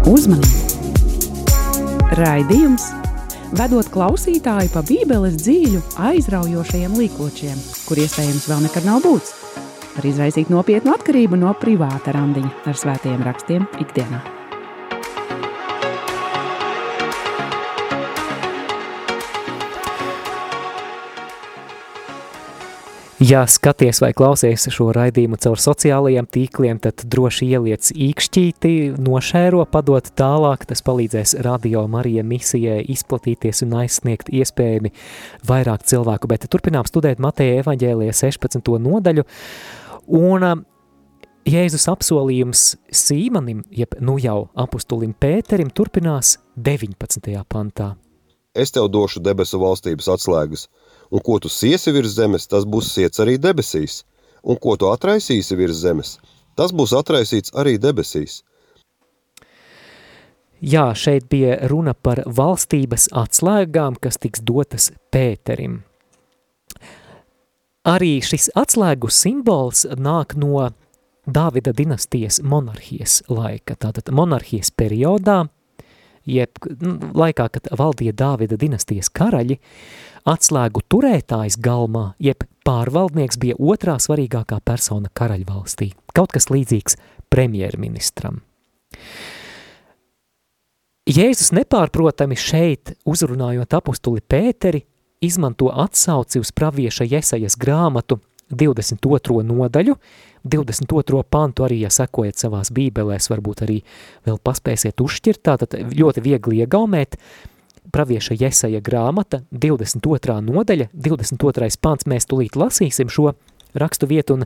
Uzmanību! 0.09 0.57
Raidījums 2.17 2.88
vedot 3.55 3.88
klausītāju 3.93 4.71
pa 4.73 4.81
Bībeles 4.85 5.38
dzīļu 5.39 5.83
aizraujošajiem 6.09 6.97
līkločiem, 6.97 7.62
kur 7.85 8.01
iespējams 8.01 8.49
vēl 8.49 8.65
nekad 8.65 8.89
nav 8.89 9.03
būts 9.05 9.35
var 9.99 10.07
izraisīt 10.07 10.51
nopietnu 10.53 10.93
atkarību 10.95 11.39
no 11.41 11.51
privāta 11.59 12.15
randiņa 12.15 12.69
ar 12.71 12.77
svētajiem 12.79 13.23
rakstiem 13.27 13.65
ikdienā. 13.83 14.21
Ja 23.19 23.41
skaties 23.51 23.99
vai 23.99 24.13
klausies 24.15 24.69
šo 24.71 24.93
raidījumu 24.95 25.35
caur 25.43 25.59
sociālajiem 25.59 26.29
tīkliem, 26.31 26.77
tad 26.79 27.03
droši 27.03 27.49
ieliec 27.51 27.89
īkšķīti, 27.91 28.71
nošēro, 28.95 29.65
padot 29.67 30.07
tālāk, 30.15 30.63
tas 30.69 30.79
palīdzēs 30.88 31.35
radio 31.43 31.83
Marija 31.91 32.23
misijai 32.23 32.79
izplatīties 32.95 33.65
un 33.65 33.75
aizsniegt 33.81 34.31
iespējami 34.31 34.93
vairāk 35.51 35.83
cilvēku, 35.91 36.31
bet 36.31 36.47
turpinām 36.47 36.88
studēt 36.88 37.19
Mateja 37.19 37.59
evaņģēlija 37.65 38.15
16. 38.15 38.71
nodaļu, 38.88 39.27
Un 40.10 40.41
um, 40.41 40.62
Jēzus 41.45 41.86
apsolījums 41.91 42.63
Sīmanim, 42.89 43.62
jeb 43.69 43.93
nu 44.02 44.17
jau 44.22 44.50
apustulim 44.58 45.13
Pēterim, 45.13 45.69
turpinās 45.69 46.38
19. 46.58 47.30
pantā. 47.45 47.93
Es 48.58 48.74
tev 48.74 48.89
došu 48.89 49.22
debesu 49.22 49.60
valstības 49.62 50.10
atslēgas, 50.15 50.67
un 51.13 51.22
ko 51.26 51.38
tu 51.39 51.50
siesi 51.54 51.93
virs 51.93 52.15
zemes, 52.17 52.48
tas 52.50 52.65
būs 52.65 52.89
siets 52.93 53.22
arī 53.22 53.38
debesīs, 53.38 54.04
un 54.41 54.58
ko 54.58 54.76
tu 54.78 54.89
atraisīsi 54.89 55.58
virs 55.58 55.78
zemes, 55.84 56.17
tas 56.58 56.74
būs 56.74 56.95
atraisīts 56.98 57.54
arī 57.54 57.78
debesīs. 57.78 58.41
Jā, 60.60 60.89
šeit 60.91 61.30
bija 61.32 61.56
runa 61.72 61.93
par 61.93 62.26
valstības 62.26 63.12
atslēgām, 63.15 63.95
kas 64.02 64.17
tiks 64.19 64.41
dotas 64.43 64.89
Pēterim. 65.13 65.84
Arī 67.89 68.19
šis 68.21 68.52
atslēgu 68.60 69.10
simbols 69.10 69.88
nāk 69.97 70.36
no 70.38 70.67
Dāvida 71.30 71.71
dinastijas 71.73 72.39
monarhijas 72.41 73.19
laika, 73.30 73.75
tātad 73.78 74.10
monarhijas 74.13 74.69
periodā, 74.73 75.43
jeb 76.30 76.60
nu, 76.82 76.95
laikā, 77.17 77.47
kad 77.54 77.69
valdīja 77.78 78.13
Dāvida 78.17 78.58
dinastijas 78.62 79.10
karaļi, 79.13 79.60
atslēgu 80.30 80.84
turētājs 80.89 81.58
galmā, 81.62 82.12
jeb 82.21 82.45
pārvaldnieks 82.67 83.39
bija 83.41 83.58
otrā 83.58 83.97
svarīgākā 84.02 84.60
persona 84.65 85.10
karaļvalstī, 85.13 85.91
kaut 86.13 86.34
kas 86.36 86.49
līdzīgs 86.54 86.97
premjerministram. 87.30 88.41
Jēzus 91.10 91.54
nepārprotami 91.58 92.38
šeit, 92.38 92.93
uzrunājot 93.10 93.73
apustuli 93.73 94.21
Pēteri, 94.21 94.84
izmanto 95.21 95.71
atsauci 95.73 96.39
uz 96.39 96.51
pravieša 96.51 97.03
Jesajas 97.03 97.58
grāmatu 97.60 98.19
22. 98.49 99.43
nodaļu, 99.43 99.95
22. 100.43 101.23
pantu 101.29 101.65
arī, 101.67 101.82
ja 101.84 101.91
sekojat 101.91 102.39
savās 102.39 102.71
bībelēs, 102.73 103.27
varbūt 103.29 103.65
arī 103.67 103.82
vēl 104.25 104.39
paspēsiet 104.41 105.01
uzšķirt, 105.03 105.41
tātad 105.45 105.75
ļoti 105.75 106.23
viegli 106.23 106.63
iegaumēt, 106.63 107.19
pravieša 107.91 108.38
Jesaja 108.39 108.79
grāmata, 108.82 109.43
22. 109.51 110.39
nodaļa, 110.47 110.89
22. 110.93 111.69
pants, 111.82 112.08
mēs 112.08 112.29
tulīt 112.29 112.55
lasīsim 112.58 113.12
šo 113.12 113.34
rakstu 113.75 114.08
vietu 114.10 114.39
un 114.39 114.45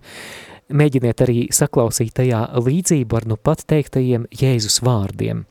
mēģiniet 0.74 1.22
arī 1.24 1.38
saklausīt 1.54 2.16
tajā 2.18 2.48
līdzību 2.58 3.20
ar 3.20 3.28
nu 3.30 3.38
pat 3.38 3.64
teiktajiem 3.70 4.26
Jēzus 4.42 4.82
vārdiem. 4.84 5.46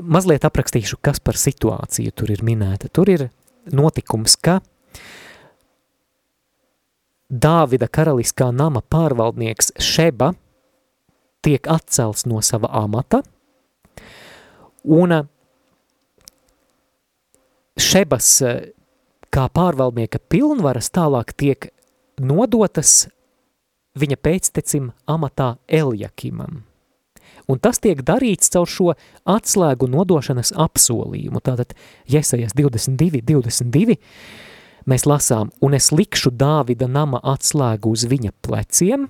Mazliet 0.00 0.44
aprakstīšu, 0.46 1.00
kas 1.02 1.18
par 1.24 1.36
situāciju 1.40 2.14
tur 2.14 2.30
ir 2.32 2.44
minēta. 2.44 2.88
Tur 2.92 3.10
ir 3.12 3.28
notikums, 3.72 4.36
ka 4.36 4.60
Dāvida 7.26 7.88
karaliskā 7.90 8.52
nama 8.54 8.78
pārvaldnieks 8.86 9.72
Šeba 9.82 10.30
tiek 11.42 11.66
atcelts 11.66 12.22
no 12.26 12.38
sava 12.42 12.70
amata, 12.70 13.22
un 14.86 15.14
Šebas 17.76 18.30
eh, 18.46 18.60
kā 19.34 19.48
pārvaldnieka 19.52 20.22
pilnvaras 20.32 20.88
tālāk 20.94 21.34
tiek 21.36 21.68
nodotas 22.22 23.08
viņa 23.98 24.16
pēctecim 24.22 24.88
amatā 25.10 25.56
Eljakimam. 25.68 26.62
Un 27.46 27.60
tas 27.62 27.78
tiek 27.78 28.00
darīts 28.02 28.50
caur 28.50 28.66
šo 28.66 28.92
atslēgu 29.30 29.86
nodošanas 29.90 30.50
apsolījumu. 30.58 31.42
Tātad, 31.46 31.76
Jesajas 32.10 32.56
22, 32.58 33.22
22, 33.22 33.98
mēs 34.90 35.06
lasām, 35.06 35.52
un 35.62 35.78
es 35.78 35.92
likšu 35.94 36.34
Dāvida 36.34 36.90
nama 36.90 37.22
atslēgu 37.22 37.94
uz 37.94 38.06
viņa 38.10 38.34
pleciem, 38.42 39.06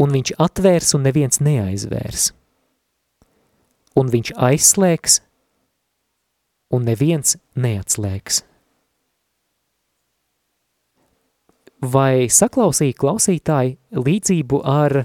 un 0.00 0.14
viņš 0.16 0.34
atvērs 0.42 0.94
un 0.98 1.06
neviens 1.06 1.42
neaizvērs. 1.44 2.30
Un 3.98 4.10
viņš 4.10 4.34
aizslēgs, 4.38 5.20
un 6.74 6.86
neviens 6.86 7.36
neatslēgs. 7.58 8.44
Vai 11.80 12.28
saklausīja 12.28 12.98
klausītāji 12.98 13.78
līdzību 13.96 14.60
ar 14.68 15.02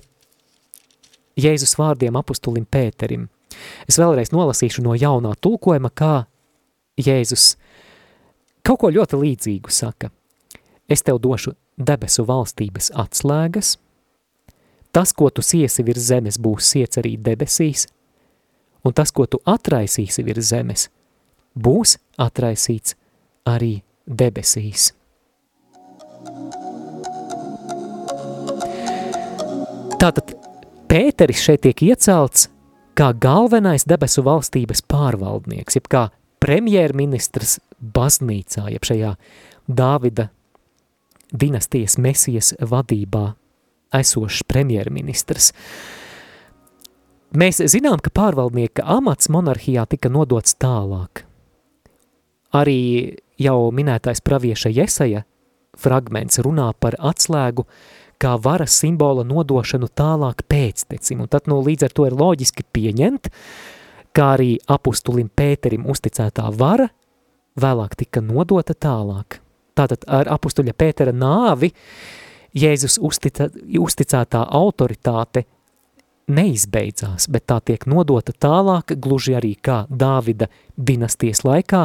Jēzus 1.35 1.75
vārdiem 1.75 2.15
apustulim 2.15 2.65
Pēterim. 2.65 3.27
Es 3.87 3.99
vēlreiz 3.99 4.31
nolasīšu 4.31 4.83
no 4.85 4.95
jaunā 4.95 5.33
tulkojuma, 5.41 5.91
kā 5.91 6.25
Jēzus 6.99 7.55
kaut 8.65 8.81
ko 8.81 8.91
ļoti 8.91 9.19
līdzīgu 9.19 9.71
saka. 9.71 10.11
Es 10.87 11.03
tev 11.03 11.19
došu 11.21 11.55
debesu 11.75 12.25
valstības 12.27 12.91
atslēgas, 12.95 13.75
tas, 14.95 15.11
ko 15.11 15.29
tu 15.29 15.43
siesi 15.43 15.83
virs 15.83 16.07
zemes, 16.07 16.39
būs 16.39 16.71
siets 16.71 17.01
arī 17.01 17.15
debesīs, 17.19 17.87
un 18.85 18.95
tas, 18.95 19.11
ko 19.11 19.25
tu 19.27 19.41
atraisīsi 19.43 20.23
virs 20.23 20.53
zemes, 20.53 20.87
būs 21.55 21.97
atraisīts 22.21 22.95
arī 23.49 23.81
debesīs. 24.07 24.93
Tātad 29.99 30.35
Pēteris 30.95 31.41
šeit 31.43 31.65
tiek 31.65 31.81
iecelts 31.83 32.45
kā 32.95 33.09
galvenais 33.19 33.83
debesu 33.83 34.21
valstības 34.23 34.79
pārvaldnieks, 34.87 35.75
jeb 35.75 35.89
kā 35.91 36.03
premjerministrs 36.39 37.57
baznīcā, 37.97 38.69
jeb 38.71 38.87
šajā 38.87 39.09
Dāvida 39.67 40.29
dinastijas 41.35 41.97
mesijas 41.99 42.53
vadībā 42.63 43.25
esošs 43.99 44.45
premjerministrs. 44.47 45.49
Mēs 47.35 47.59
zinām, 47.73 47.99
ka 47.99 48.13
pārvaldnieka 48.15 48.87
amats 48.95 49.27
monarhijā 49.27 49.83
tika 49.91 50.07
nodots 50.07 50.55
tālāk. 50.55 51.25
Arī 52.55 52.79
jau 53.35 53.59
minētais 53.75 54.23
pravieša 54.23 54.71
Jesaja 54.71 55.25
fragments 55.75 56.39
runā 56.39 56.71
par 56.79 56.95
atslēgu, 57.03 57.67
uh, 57.67 58.04
kā 58.25 58.35
varas 58.41 58.73
simbola 58.81 59.23
nodošanu 59.27 59.91
tālāk 59.93 60.45
pēctecim, 60.49 61.21
un 61.21 61.29
tad 61.29 61.49
nu, 61.51 61.61
līdz 61.61 61.85
ar 61.85 61.93
to 61.93 62.07
ir 62.09 62.17
loģiski 62.17 62.65
pieņemt, 62.73 63.29
kā 64.15 64.29
arī 64.37 64.55
apustulim 64.71 65.29
Pēterim 65.29 65.85
uzticētā 65.91 66.47
vara 66.57 66.87
vēlāk 67.61 67.95
tika 67.99 68.23
nodota 68.25 68.73
tālāk. 68.73 69.41
Tātad 69.75 70.07
ar 70.07 70.31
apustuļa 70.37 70.73
Pētera 70.73 71.13
nāvi 71.13 71.69
Jēzus 72.55 72.95
uztica, 73.03 73.49
uzticētā 73.51 74.45
autoritāte 74.55 75.43
neizbeidzās, 76.31 77.27
bet 77.29 77.45
tā 77.51 77.59
tiek 77.61 77.83
nodota 77.85 78.31
tālāk, 78.31 78.95
gluži 78.97 79.35
arī 79.37 79.51
kā 79.61 79.83
Dāvida 79.91 80.47
dinastijas 80.77 81.43
laikā, 81.45 81.83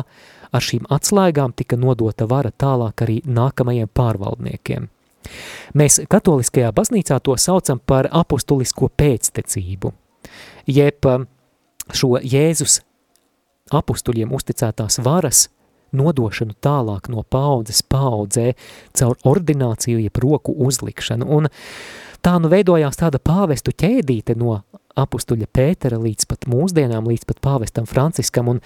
ar 0.54 0.64
šīm 0.64 0.86
atslēgām 0.88 1.52
tika 1.58 1.76
nodota 1.76 2.30
vara 2.30 2.54
tālāk 2.54 3.04
arī 3.04 3.18
nākamajiem 3.26 3.90
pārvaldniekiem. 3.92 4.88
Mēs 5.76 6.00
katoliskajā 6.10 6.72
baznīcā 6.74 7.20
to 7.24 7.36
saucam 7.38 7.80
par 7.86 8.08
apustulisko 8.10 8.90
pēctecību, 8.98 9.92
jeb 10.66 11.06
um, 11.06 11.26
šo 11.94 12.16
Jēzus 12.22 12.80
apustuļiem 13.70 14.32
uzticētās 14.34 14.98
varas 15.04 15.48
nodošanu 15.96 16.54
tālāk 16.62 17.08
no 17.10 17.24
paudzes 17.26 17.82
paudzē 17.82 18.52
caur 18.96 19.18
ordināciju 19.26 20.00
jeb 20.02 20.18
roku 20.22 20.54
uzlikšanu. 20.66 21.26
Un 21.26 21.50
tā 22.22 22.36
nu 22.42 22.50
veidojās 22.52 22.98
tāda 23.00 23.18
pāvestu 23.22 23.74
ķēdīte 23.74 24.36
no 24.38 24.60
apustuļa 25.00 25.48
Pētera 25.52 26.00
līdz 26.00 26.26
pat 26.30 26.46
mūsdienām, 26.50 27.08
līdz 27.10 27.26
pat 27.30 27.40
pāvestam 27.44 27.86
Franciskam. 27.90 28.50
Un 28.54 28.60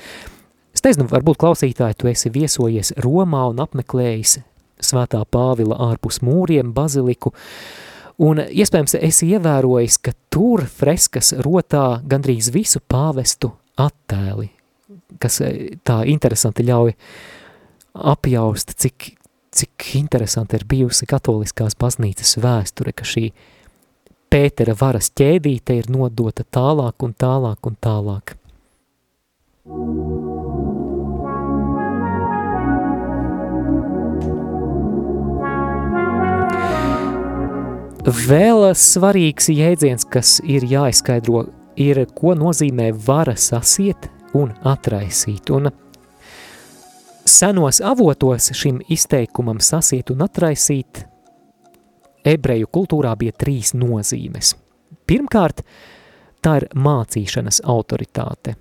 es 0.75 0.85
nezinu, 0.85 1.09
varbūt 1.13 1.41
klausītāji, 1.41 2.01
tu 2.01 2.11
esi 2.13 2.33
viesojies 2.33 2.95
Romā 3.05 3.47
un 3.53 3.63
apmeklējis 3.65 4.39
svētā 4.85 5.23
Pāvila 5.31 5.79
ārpus 5.91 6.21
mūriem, 6.25 6.73
baziliku, 6.77 7.33
un 8.23 8.43
iespējams 8.45 8.97
esi 9.01 9.31
ievērojis, 9.35 9.99
ka 10.05 10.15
tur 10.33 10.65
freskas 10.71 11.33
rotā 11.45 12.01
gandrīz 12.07 12.53
visu 12.55 12.83
pāvestu 12.89 13.53
attēli, 13.81 14.51
kas 15.23 15.41
e, 15.45 15.51
tā 15.87 16.03
interesanti 16.11 16.67
ļauj 16.67 16.95
apjaust, 18.15 18.77
cik, 18.79 19.11
cik 19.55 19.91
interesanti 19.99 20.59
ir 20.59 20.69
bijusi 20.69 21.09
katoliskās 21.11 21.77
baznīcas 21.81 22.39
vēsture, 22.43 22.95
ka 22.95 23.07
šī 23.09 23.29
Pētera 24.35 24.73
varas 24.75 25.13
ķēdīte 25.15 25.77
ir 25.79 25.87
nodota 25.95 26.43
tālāk 26.43 27.05
un 27.07 27.13
tālāk 27.15 27.69
un 27.71 27.77
tālāk. 27.79 28.35
Thank 29.65 30.25
you. 30.27 30.34
Vēl 38.05 38.67
svarīgs 38.77 39.47
jēdziens, 39.49 40.03
kas 40.05 40.37
ir 40.45 40.67
jāizskaidro, 40.69 41.47
ir, 41.81 42.03
ko 42.13 42.35
nozīmē 42.37 42.91
vara 43.07 43.33
sasiet 43.33 44.11
un 44.37 44.51
atraisīt. 44.61 45.49
Un 45.49 45.71
senos 47.25 47.81
avotos 47.81 48.51
šim 48.53 48.83
izteikumam 48.93 49.63
sasiet 49.65 50.13
un 50.13 50.21
atraisīt 50.27 51.01
ebreju 52.29 52.69
kultūrā 52.77 53.15
bija 53.17 53.33
trīs 53.41 53.73
nozīmes. 53.73 54.53
Pirmkārt, 55.09 55.63
tā 56.45 56.59
ir 56.61 56.69
mācīšanas 56.77 57.63
autoritāte. 57.65 58.59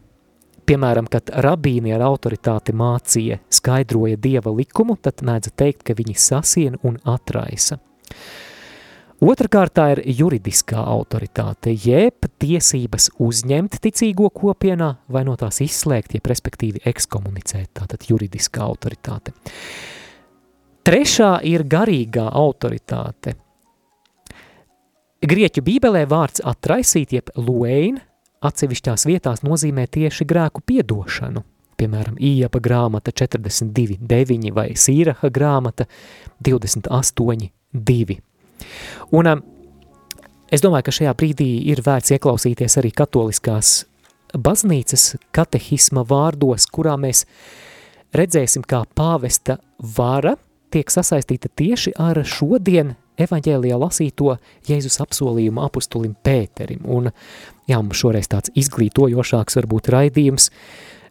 Piemēram, 0.63 1.11
kad 1.11 1.27
rabīni 1.43 1.91
ar 1.91 2.05
autoritāti 2.07 2.71
mācīja, 2.71 3.41
skaidroja 3.51 4.15
dieva 4.23 4.55
likumu, 4.55 4.95
tad 4.95 5.19
mēdza 5.19 5.51
teikt, 5.51 5.83
ka 5.83 5.99
viņi 5.99 6.15
sasien 6.15 6.79
un 6.87 6.95
atraisa. 7.03 7.81
Otrakārt, 9.23 9.79
ir 9.93 9.99
juridiskā 10.19 10.81
autoritāte, 10.83 11.71
jeb 11.71 12.25
tiesības 12.43 13.05
uzņemt 13.23 13.77
ticīgo 13.85 14.27
kopienā 14.35 14.89
vai 15.07 15.21
no 15.23 15.37
tās 15.39 15.61
izslēgt, 15.63 16.17
jeb 16.17 16.25
respektīvi 16.27 16.81
ekskomunicēt, 16.91 17.69
tātad 17.79 18.03
juridiskā 18.09 18.65
autoritāte. 18.65 19.31
Trešā 20.83 21.37
ir 21.47 21.63
garīgā 21.71 22.25
autoritāte. 22.35 23.37
Grieķu 25.23 25.63
bībelē 25.63 26.03
vārds 26.11 26.43
atraisīt, 26.43 27.15
jeb 27.15 27.31
luein, 27.39 28.01
atsevišķās 28.43 29.07
vietās 29.07 29.45
nozīmē 29.47 29.87
tieši 29.87 30.27
grēku 30.27 30.65
piedošanu. 30.67 31.45
Piemēram, 31.79 32.19
Ījapa 32.19 32.59
grāmata 32.59 33.15
42.9 33.15 34.51
vai 34.51 34.67
Sīraha 34.75 35.31
grāmata 35.31 35.87
28.2. 36.43 38.19
Un 39.13 39.29
um, 39.31 39.43
es 40.53 40.63
domāju, 40.63 40.89
ka 40.89 40.97
šajā 40.99 41.15
brīdī 41.17 41.49
ir 41.71 41.83
vērts 41.85 42.15
ieklausīties 42.17 42.79
arī 42.81 42.93
katoliskās 42.95 43.83
baznīcas 44.33 45.13
katehisma 45.35 46.03
vārdos, 46.09 46.65
kurā 46.73 46.95
mēs 46.97 47.25
redzēsim, 48.15 48.65
kā 48.65 48.83
pāvesta 48.95 49.59
vara 49.97 50.35
tiek 50.73 50.89
sasaistīta 50.89 51.51
tieši 51.53 51.93
ar 52.01 52.19
šodien 52.25 52.95
evaņģēlijā 53.21 53.77
lasīto 53.77 54.37
Jēzus 54.67 54.97
apsolījumu 55.03 55.61
apustulim 55.61 56.15
Pēterim. 56.25 56.81
Un, 56.89 57.11
jā, 57.69 57.77
mums 57.77 57.99
šoreiz 57.99 58.29
tāds 58.31 58.53
izglītojošāks 58.57 59.59
varbūt 59.59 59.91
raidījums 59.93 60.49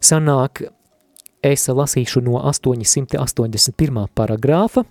sanāk, 0.03 0.65
es 1.43 1.67
lasīšu 1.67 2.23
no 2.25 2.41
881. 2.43 4.03
paragrāfa, 4.15 4.83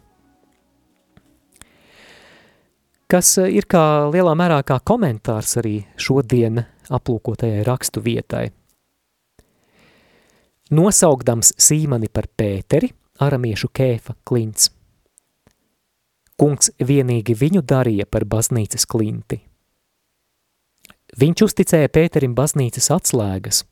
kas 3.12 3.36
eh, 3.42 3.52
ir 3.58 3.68
kā 3.68 4.08
lielā 4.12 4.32
mērā 4.38 4.62
kā 4.64 4.78
komentārs 4.80 5.58
arī 5.60 5.82
šodien 6.00 6.62
aplūkotajai 6.92 7.64
rakstu 7.68 8.02
vietai. 8.04 8.46
Nosaukdams 10.72 11.52
Sīmani 11.60 12.08
par 12.08 12.30
Pēteri, 12.32 12.88
aramiešu 13.20 13.68
kēfa 13.76 14.16
klints. 14.24 14.70
Kungs 16.40 16.72
vienīgi 16.80 17.36
viņu 17.36 17.60
darīja 17.60 18.06
par 18.08 18.24
baznīcas 18.24 18.88
klinti. 18.88 19.42
Viņš 21.20 21.44
uzticēja 21.44 21.92
Pēterim 21.92 22.32
baznīcas 22.34 22.88
atslēgas 22.96 23.66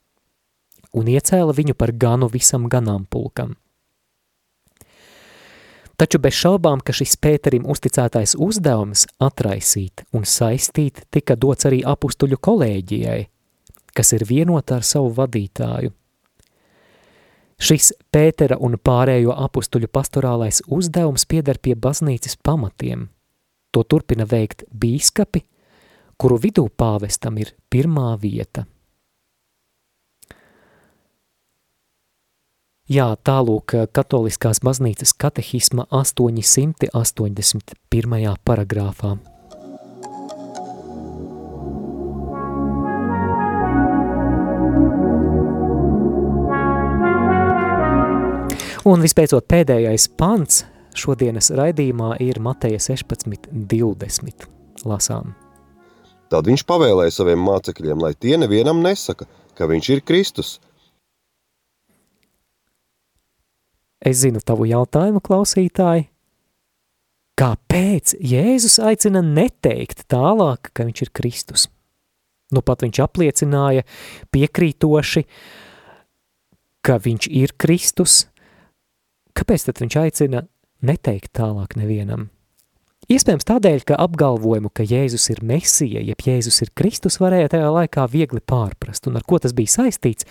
un 0.92 1.08
iecēla 1.08 1.54
viņu 1.56 1.74
par 1.78 1.94
ganu 1.96 2.28
visam 2.28 2.68
ganāmpulkam. 2.68 3.56
Taču 6.00 6.16
bez 6.16 6.32
šaubām, 6.32 6.80
ka 6.80 6.94
šis 6.96 7.18
Pēterim 7.20 7.66
uzticētais 7.68 8.32
uzdevums 8.40 9.02
atraisīt 9.20 10.06
un 10.16 10.22
saistīt 10.24 11.02
tika 11.12 11.36
dots 11.36 11.68
arī 11.68 11.82
apustuļu 11.84 12.38
kolēģijai, 12.40 13.18
kas 13.92 14.14
ir 14.16 14.24
vienota 14.24 14.78
ar 14.78 14.86
savu 14.88 15.10
vadītāju. 15.18 15.92
Šis 17.60 17.90
Pētera 18.08 18.56
un 18.56 18.78
pārējo 18.80 19.36
apustuļu 19.44 19.92
pastorālais 19.92 20.62
uzdevums 20.72 21.28
pieder 21.28 21.60
pie 21.60 21.76
baznīcas 21.76 22.40
pamatiem. 22.40 23.10
To 23.76 23.84
turpina 23.84 24.24
veikt 24.24 24.64
bīskapi, 24.72 25.44
kuru 26.16 26.40
vidū 26.40 26.64
pāvestam 26.72 27.36
ir 27.44 27.52
pirmā 27.68 28.14
vieta. 28.22 28.64
Jā, 32.90 33.04
tālūk 33.22 33.70
katoliskās 33.94 34.58
baznīcas 34.66 35.12
katehisma 35.14 35.84
881. 35.94 36.90
paragrāfā. 38.42 39.12
Un 48.90 48.98
vispēcot 49.06 49.46
pēdējais 49.46 50.08
pants 50.18 50.64
šodienas 50.98 51.52
raidījumā 51.54 52.16
ir 52.24 52.42
Mateja 52.42 52.82
16.20. 52.82 54.48
Lasām. 54.82 55.30
Tad 56.26 56.42
viņš 56.50 56.66
pavēlēja 56.66 57.14
saviem 57.20 57.38
mācekļiem, 57.46 58.02
lai 58.02 58.18
tie 58.18 58.34
nevienam 58.34 58.82
nesaka, 58.82 59.30
ka 59.54 59.70
viņš 59.70 59.92
ir 59.94 60.02
Kristus. 60.02 60.58
Es 64.00 64.22
zinu 64.22 64.40
tavu 64.40 64.64
jautājumu, 64.70 65.20
klausītāji. 65.20 66.06
Kāpēc 67.40 68.14
Jēzus 68.20 68.78
aicina 68.84 69.22
neteikt 69.24 70.06
tālāk, 70.12 70.72
ka 70.76 70.84
viņš 70.88 71.04
ir 71.06 71.12
Kristus? 71.16 71.68
Nu 72.52 72.64
pat 72.66 72.82
viņš 72.84 73.00
apliecināja 73.04 73.86
piekrītoši, 74.34 75.24
ka 76.84 76.98
viņš 77.00 77.30
ir 77.30 77.54
Kristus. 77.60 78.24
Kāpēc 79.36 79.68
tad 79.68 79.80
viņš 79.80 79.96
aicina 80.02 80.44
neteikt 80.84 81.32
tālāk 81.36 81.76
nevienam? 81.78 82.28
Iespējams 83.10 83.46
tādēļ, 83.48 83.84
ka 83.88 83.96
apgalvojumu, 84.04 84.70
ka 84.70 84.84
Jēzus 84.86 85.30
ir 85.32 85.40
Mesija, 85.46 86.02
jeb 86.04 86.20
Jēzus 86.22 86.60
ir 86.62 86.74
Kristus, 86.76 87.18
varēja 87.22 87.54
tajā 87.56 87.70
laikā 87.74 88.04
viegli 88.10 88.42
pārprast. 88.44 89.08
Un 89.10 89.18
ar 89.18 89.24
ko 89.26 89.40
tas 89.42 89.54
bija 89.56 89.80
saistīts? 89.80 90.28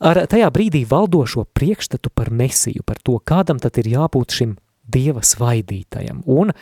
Ar 0.00 0.22
tajā 0.32 0.48
brīdī 0.48 0.86
valdošo 0.88 1.44
priekšstatu 1.52 2.08
par 2.16 2.30
Mesiju, 2.32 2.80
par 2.88 2.96
to, 3.04 3.18
kādam 3.20 3.60
tad 3.60 3.76
ir 3.82 3.90
jābūt 3.92 4.36
šim 4.38 4.56
Dieva 4.90 5.20
svaidītajam. 5.22 6.22
Un 6.24 6.54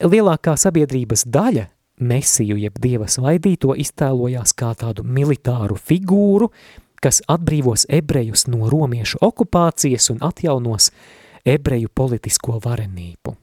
lielākā 0.00 0.56
sabiedrības 0.58 1.26
daļa 1.28 1.66
Mesiju, 2.00 2.56
jeb 2.58 2.80
Dieva 2.80 3.06
svaidīto, 3.12 3.76
iztēlojās 3.76 4.56
kā 4.56 4.72
tādu 4.80 5.04
militāru 5.04 5.76
figūru, 5.76 6.48
kas 7.04 7.20
atbrīvos 7.28 7.84
ebrejus 7.92 8.48
no 8.48 8.70
romiešu 8.72 9.20
okupācijas 9.22 10.08
un 10.14 10.24
atjaunos 10.24 10.90
ebreju 11.44 11.92
politisko 11.92 12.56
varenību. 12.64 13.36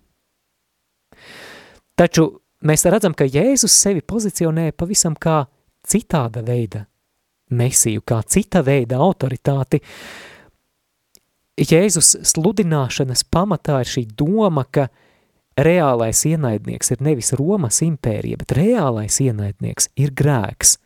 Taču 1.95 2.31
mēs 2.65 2.89
redzam, 2.89 3.13
ka 3.13 3.29
Jēzus 3.29 3.77
sevi 3.77 4.01
pozicionē 4.01 4.71
pavisam 4.73 5.13
kā 5.13 5.43
citāda 5.85 6.41
veida 6.41 6.87
mesiju, 7.51 8.03
kā 8.05 8.21
cita 8.27 8.63
veida 8.65 8.99
autoritāti. 9.01 9.81
Jēzus 11.61 12.15
sludināšanas 12.31 13.25
pamatā 13.29 13.81
ir 13.83 13.91
šī 13.91 14.05
doma, 14.17 14.63
ka 14.65 14.87
reālais 15.59 16.23
ienaidnieks 16.25 16.93
ir 16.95 17.03
nevis 17.03 17.33
Romas 17.37 17.81
impērija, 17.85 18.39
bet 18.41 18.55
reālais 18.57 19.19
ienaidnieks 19.21 19.91
ir 19.99 20.15
grēks, 20.15 20.77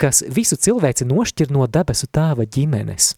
kas 0.00 0.24
visu 0.32 0.56
cilvēci 0.56 1.06
nošķir 1.08 1.52
no 1.54 1.68
debesu 1.70 2.08
tēva 2.08 2.48
ģimenes. 2.48 3.14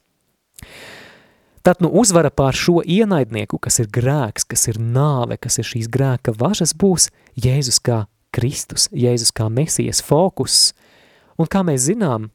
Tad 1.63 1.83
nu 1.85 1.91
uzvara 2.01 2.31
pār 2.31 2.57
šo 2.57 2.81
ienaidnieku, 2.87 3.59
kas 3.61 3.81
ir 3.83 3.91
grēks, 3.93 4.47
kas 4.49 4.69
ir 4.71 4.79
nāve, 4.81 5.37
kas 5.37 5.59
ir 5.61 5.67
šīs 5.69 5.89
grēka 5.93 6.33
važas, 6.39 6.73
būs 6.73 7.11
Jēzus 7.37 7.81
kā 7.85 8.07
Kristus, 8.33 8.89
Jēzus 8.93 9.35
kā 9.35 9.49
Mesijas 9.53 10.01
fokus. 10.05 10.73
Un 11.39 11.51
kā 11.51 11.61
mēs 11.67 11.85
zinām, 11.91 12.31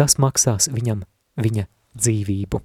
tas 0.00 0.16
maksās 0.16 0.70
viņam 0.72 1.02
viņa 1.36 1.66
dzīvību. 2.00 2.62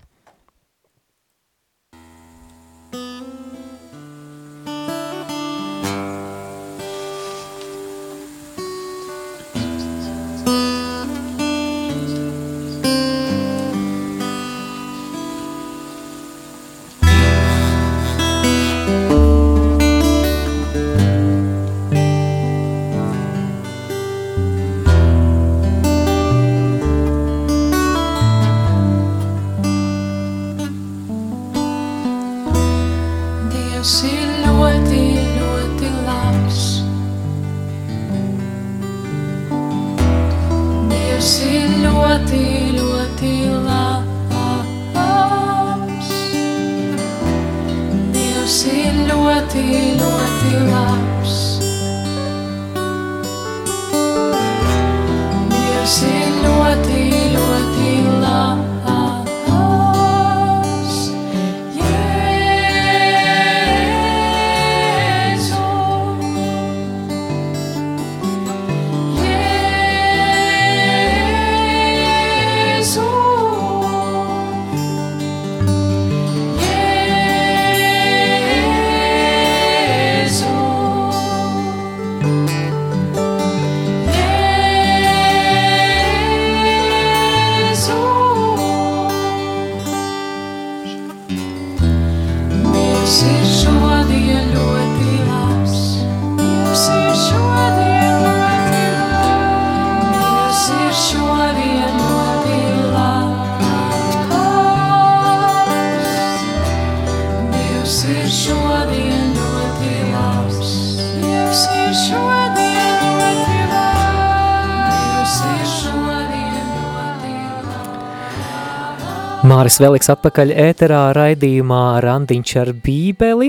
Māris 119.66 119.80
Veliks 119.82 120.12
atpakaļ 120.14 120.52
ēterā 120.62 121.00
raidījumā 121.18 121.98
Randiņš 122.06 122.52
ar 122.62 122.70
bībeli. 122.86 123.48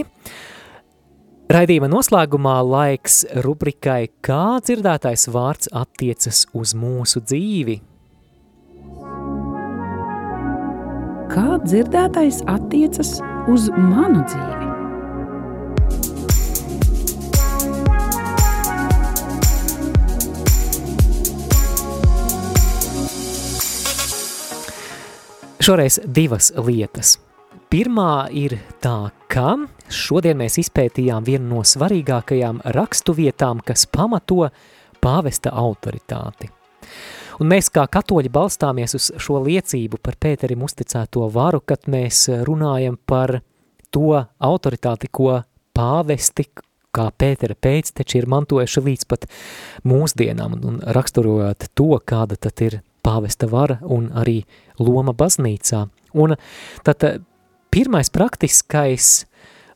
Raidījuma 1.53 1.91
noslēgumā 1.93 2.55
laiks 2.65 3.19
rubrikai 3.45 4.07
Kā 4.25 4.57
dzirdētais 4.65 5.27
vārds 5.29 5.69
attiecas 5.77 6.47
uz 6.57 6.73
mūsu 6.73 7.21
dzīvi. 7.21 7.77
kā 11.37 11.59
dzirdētais 11.69 12.47
attiecas 12.49 13.19
uz 13.53 13.69
manu 13.77 14.25
dzīvi. 14.25 14.56
Šoreiz 25.67 25.97
divas 26.07 26.53
lietas. 26.55 27.17
Pirmā 27.67 28.29
ir 28.31 28.53
tā, 28.79 29.09
ka 29.27 29.57
šodien 29.91 30.39
mēs 30.39 30.61
izpētījām 30.63 31.27
vienu 31.27 31.57
no 31.57 31.65
svarīgākajām 31.67 32.61
rakstu 32.77 33.17
vietām, 33.19 33.59
kas 33.67 33.83
pamato 33.91 34.47
pāvesta 35.03 35.51
autoritāti. 35.51 36.53
Un 37.43 37.51
mēs 37.51 37.73
kā 37.75 37.83
katoļi 37.91 38.31
balstāmies 38.31 38.95
uz 38.95 39.11
šo 39.19 39.43
liecību 39.43 39.99
par 39.99 40.15
Pēterim 40.23 40.63
uzticēto 40.63 41.27
varu, 41.35 41.65
kad 41.67 41.91
mēs 41.91 42.29
runājam 42.47 42.95
par 43.03 43.41
to 43.91 44.23
autoritāti, 44.23 45.11
ko 45.11 45.41
pāvesti, 45.75 46.47
kā 46.95 47.11
Pētera 47.11 47.59
pēcteči 47.59 48.23
ir 48.23 48.31
mantojuši 48.31 48.87
līdz 48.93 49.11
pat 49.11 49.27
mūsdienām 49.83 50.61
un 50.63 50.85
raksturojot 50.87 51.73
to, 51.75 51.97
kāda 52.07 52.39
tad 52.39 52.71
ir 52.71 52.85
pāvesta 53.07 53.49
vara 53.51 53.79
un 53.83 54.11
arī 54.19 54.41
loma 54.83 55.15
baznīcā. 55.17 55.87
Un 56.19 56.37
tad 56.87 57.07
eh, 57.07 57.19
pirmais 57.71 58.11
praktiskais 58.11 59.25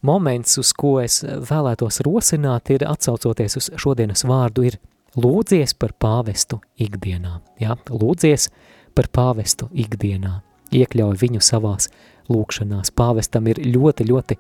moments, 0.02 0.58
uz 0.58 0.72
ko 0.76 0.98
es 1.02 1.20
vēlētos 1.24 2.00
rosināt, 2.06 2.72
ir 2.74 2.86
atsaucoties 2.88 3.58
uz 3.60 3.70
šodienas 3.80 4.24
vārdu, 4.28 4.66
ir 4.70 4.78
lūdzies 5.20 5.74
par 5.78 5.94
pāvestu 6.00 6.60
ikdienā. 6.80 7.40
Ja? 7.60 7.76
Lūdzies 7.90 8.48
par 8.96 9.10
pāvestu 9.12 9.70
ikdienā. 9.74 10.40
Iekļauj 10.70 11.18
viņu 11.18 11.42
savās 11.42 11.90
lūkšanās. 12.30 12.92
Pāvestam 12.94 13.48
ir 13.50 13.58
ļoti, 13.64 14.06
ļoti 14.06 14.36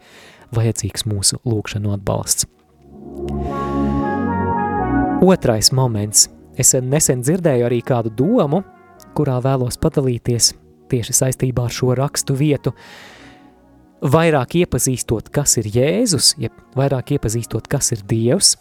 vajadzīgs 0.54 1.06
mūsu 1.10 1.40
lūkšanu 1.46 1.94
atbalsts. 1.96 2.46
Otrais 5.20 5.72
moments. 5.76 6.28
Es 6.60 6.74
nesen 6.74 7.22
dzirdēju 7.24 7.66
arī 7.66 7.80
kādu 7.86 8.12
domu, 8.14 8.62
kurā 9.20 9.36
vēlos 9.44 9.76
padalīties 9.80 10.54
tieši 10.90 11.16
saistībā 11.20 11.68
ar 11.68 11.74
šo 11.74 11.94
rakstu 11.98 12.36
vietu. 12.38 12.72
Vairāk 14.00 14.56
iepazīstot, 14.62 15.28
kas 15.34 15.58
ir 15.60 15.68
Jēzus, 15.74 16.32
ja 16.40 16.48
vairāk 16.78 17.12
iepazīstot, 17.18 17.68
kas 17.68 17.92
ir 17.92 18.04
Dievs, 18.08 18.54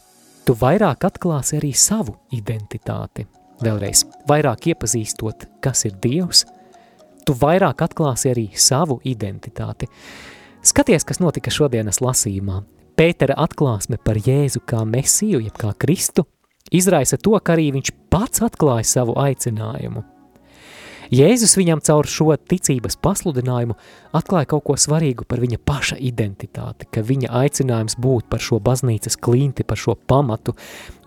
tu 0.44 0.56
vairāk 0.60 1.06
atklāsi 1.08 1.62
arī 1.62 1.72
savu 1.72 2.18
identitāti. 2.36 3.24
Vēlreiz, 3.64 4.04
vairāk 4.28 4.68
iepazīstot, 4.74 5.48
kas 5.64 5.86
ir 5.88 5.96
Dievs, 6.04 6.44
tu 7.24 7.36
vairāk 7.40 7.86
atklāsi 7.88 8.34
arī 8.34 8.50
savu 8.60 9.00
identitāti. 9.08 9.88
Skaties, 10.60 11.08
kas 11.08 11.24
notika 11.24 11.54
šodienas 11.56 12.02
lasījumā. 12.04 12.66
Pētera 13.00 13.40
atklāsme 13.40 13.96
par 14.04 14.20
Jēzu 14.20 14.60
kā 14.68 14.84
mesiju, 14.84 15.40
jeb 15.40 15.56
kā 15.56 15.72
Kristu, 15.80 16.28
izraisa 16.68 17.16
to, 17.16 17.40
ka 17.40 17.56
arī 17.56 17.72
viņš 17.80 17.96
pats 18.12 18.44
atklāja 18.44 18.92
savu 18.98 19.16
aicinājumu– 19.24 20.04
Jēzus 21.10 21.56
viņam 21.58 21.82
caur 21.82 22.06
šo 22.06 22.36
ticības 22.38 23.00
pasludinājumu 23.02 23.74
atklāja 24.14 24.52
kaut 24.52 24.68
ko 24.68 24.76
svarīgu 24.78 25.26
par 25.30 25.42
viņa 25.42 25.58
paša 25.66 25.98
identitāti, 26.06 26.86
ka 26.86 27.02
viņa 27.06 27.32
aicinājums 27.42 27.98
būt 27.98 28.28
par 28.30 28.44
šo 28.46 28.60
baznīcas 28.62 29.18
klinti, 29.18 29.66
par 29.66 29.82
šo 29.82 29.96
pamatu, 29.98 30.54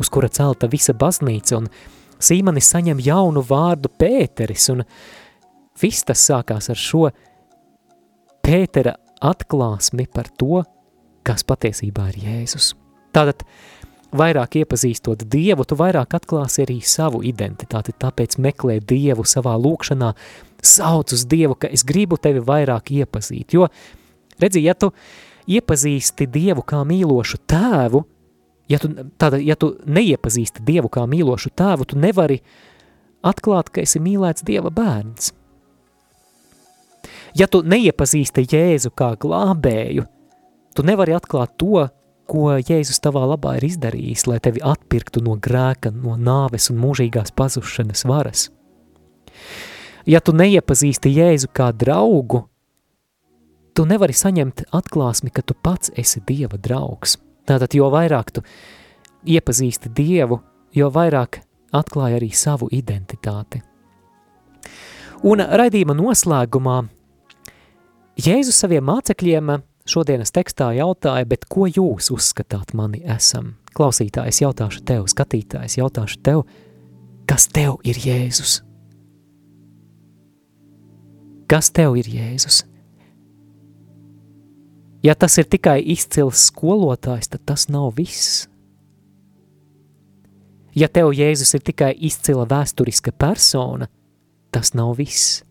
uz 0.03 0.11
kura 0.11 0.31
celta 0.33 0.71
visa 0.73 0.95
baznīca, 0.95 1.63
un 1.63 1.71
Sīmanis 2.23 2.69
saņem 2.71 3.01
jaunu 3.03 3.43
vārdu 3.47 3.91
Pēteris, 3.99 4.69
un 4.75 4.83
viss 5.83 6.07
tas 6.07 6.23
sākās 6.23 6.71
ar 6.71 6.79
šo 6.79 7.09
Pētera 8.43 8.97
atklāsmi 9.23 10.09
par 10.11 10.31
to, 10.39 10.65
kas 11.23 11.47
patiesībā 11.47 12.09
ir 12.11 12.23
Jēzus. 12.27 12.73
Tātad 13.15 13.47
vairāk 14.17 14.59
iepazīstot 14.63 15.25
Dievu, 15.33 15.65
tu 15.69 15.77
vairāk 15.79 16.17
atklāsi 16.19 16.67
arī 16.67 16.79
savu 16.85 17.23
identitāti, 17.27 17.95
tāpēc 17.97 18.39
meklē 18.43 18.79
Dievu 18.81 19.25
savā 19.29 19.55
lūkšanā, 19.61 20.13
sauc 20.63 21.13
uz 21.17 21.27
Dievu, 21.29 21.57
ka 21.59 21.71
es 21.73 21.85
gribu 21.87 22.19
tevi 22.21 22.43
vairāk 22.45 22.93
iepazīt, 22.95 23.57
jo, 23.57 23.69
redzi, 24.43 24.65
ja 24.65 24.75
tu 24.75 24.93
iepazīsti 25.51 26.29
Dievu 26.31 26.65
kā 26.67 26.83
mīlošu 26.87 27.41
tēvu, 27.51 28.05
ja 28.71 28.81
tu, 28.83 28.93
tāda, 29.19 29.41
ja 29.43 29.57
tu 29.59 29.75
neiepazīsti 29.85 30.65
Dievu 30.67 30.93
kā 30.93 31.07
mīlošu 31.09 31.53
tēvu, 31.57 31.89
tu 31.89 31.99
nevari 32.01 32.41
atklāt, 33.23 33.71
ka 33.73 33.83
esi 33.85 34.03
mīlēts 34.03 34.45
Dieva 34.47 34.71
bērns. 34.75 35.33
Ja 37.39 37.49
tu 37.49 37.63
neiepazīsti 37.65 38.45
Jēzu 38.45 38.93
kā 38.95 39.15
glābēju, 39.21 40.05
tu 40.77 40.85
nevari 40.85 41.15
atklāt 41.17 41.55
to, 41.61 41.87
ko 42.33 42.55
Jēzus 42.57 43.03
tavā 43.05 43.27
labā 43.29 43.59
ir 43.59 43.67
izdarījis, 43.69 44.25
lai 44.31 44.39
tevi 44.41 44.63
atpirktu 44.65 45.21
no 45.25 45.37
grēka, 45.37 45.93
no 45.93 46.17
nāves 46.17 46.71
un 46.73 46.81
mūžīgās 46.81 47.35
pazušanas 47.37 48.07
varas. 48.09 48.47
Ja 50.09 50.23
tu 50.25 50.33
neiepazīsti 50.35 51.13
Jēzu 51.13 51.51
kā 51.55 51.69
draugu, 51.77 52.47
tu 53.77 53.85
nevari 53.89 54.17
saņemt 54.17 54.65
atklāsmi, 54.73 55.33
ka 55.35 55.45
tu 55.45 55.55
pats 55.55 55.93
esi 55.99 56.23
Dieva 56.27 56.57
draugs. 56.57 57.19
Tātad, 57.49 57.75
jo 57.77 57.91
vairāk 57.93 58.33
tu 58.33 58.45
iepazīsti 59.29 59.93
Dievu, 59.93 60.41
jo 60.73 60.89
vairāk 60.95 61.43
atklāja 61.75 62.19
arī 62.21 62.31
savu 62.35 62.69
identitāti. 62.73 63.61
Un 65.23 65.43
raidījuma 65.43 65.95
noslēgumā 65.95 66.81
Jēzus 68.23 68.59
saviem 68.65 68.89
mācekļiem 68.89 69.53
Šodienas 69.93 70.33
tekstā 70.33 70.71
jautāja, 70.73 71.27
bet 71.29 71.45
ko 71.53 71.67
jūs 71.69 72.09
uzskatāt 72.15 72.71
mani 72.77 73.03
esam? 73.13 73.57
Klausītājs 73.77 74.39
jautāšu 74.41 74.81
tev, 74.89 75.05
skatītājs 75.11 75.77
jautāšu 75.77 76.21
tev, 76.25 76.45
kas 77.29 77.45
tev 77.53 77.77
ir 77.85 78.01
Jēzus? 78.01 78.63
Kas 81.51 81.69
tev 81.77 81.99
ir 82.01 82.09
Jēzus? 82.09 82.63
Ja 85.05 85.19
tas 85.19 85.37
ir 85.43 85.51
tikai 85.51 85.83
izcils 85.93 86.47
skolotājs, 86.49 87.29
tad 87.35 87.45
tas 87.45 87.69
nav 87.69 87.91
viss. 87.99 88.47
Ja 90.73 90.89
tev 90.89 91.13
Jēzus 91.13 91.53
ir 91.59 91.67
tikai 91.69 91.93
izcila 92.01 92.47
vēsturiska 92.49 93.13
persona, 93.13 93.91
tas 94.55 94.73
nav 94.79 94.97
viss. 95.03 95.43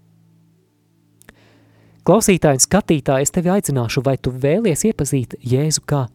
Klausītāji 2.01 2.57
un 2.57 2.63
skatītāji, 2.63 3.27
es 3.27 3.33
tevi 3.33 3.51
aicināšu, 3.53 4.01
vai 4.05 4.15
tu 4.17 4.33
vēlies 4.33 4.87
iepazīt 4.89 5.35
Jēzu 5.45 5.83
kā 5.85 6.07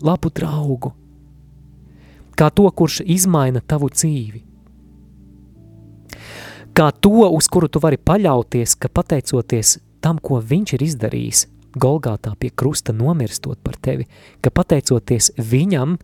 labu 0.00 0.30
draugu, 0.32 0.94
kā 2.40 2.48
to, 2.56 2.64
kurš 2.72 3.02
izmaina 3.04 3.60
tavu 3.60 3.90
dzīvi, 3.92 4.40
kā 6.72 6.88
to, 7.04 7.28
uz 7.28 7.50
kuru 7.52 7.68
tu 7.68 7.82
vari 7.84 8.00
paļauties, 8.00 8.78
ka 8.80 8.88
pateicoties 8.88 9.76
tam, 10.00 10.16
ko 10.16 10.40
viņš 10.40 10.76
ir 10.78 10.86
izdarījis, 10.88 11.46
Golgātā 11.70 12.32
pie 12.34 12.48
krusta 12.50 12.90
nomirstot 12.96 13.60
par 13.62 13.76
tevi, 13.78 14.08
ka 14.42 14.50
pateicoties 14.50 15.30
viņam, 15.38 16.00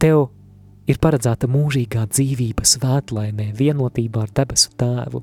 tev 0.00 0.28
ir 0.88 1.02
paredzēta 1.02 1.50
mūžīgā 1.50 2.06
dzīvība 2.14 2.64
svētlaimē, 2.64 3.50
vienotībā 3.58 4.24
ar 4.24 4.32
debesu 4.38 4.72
tēvu 4.80 5.20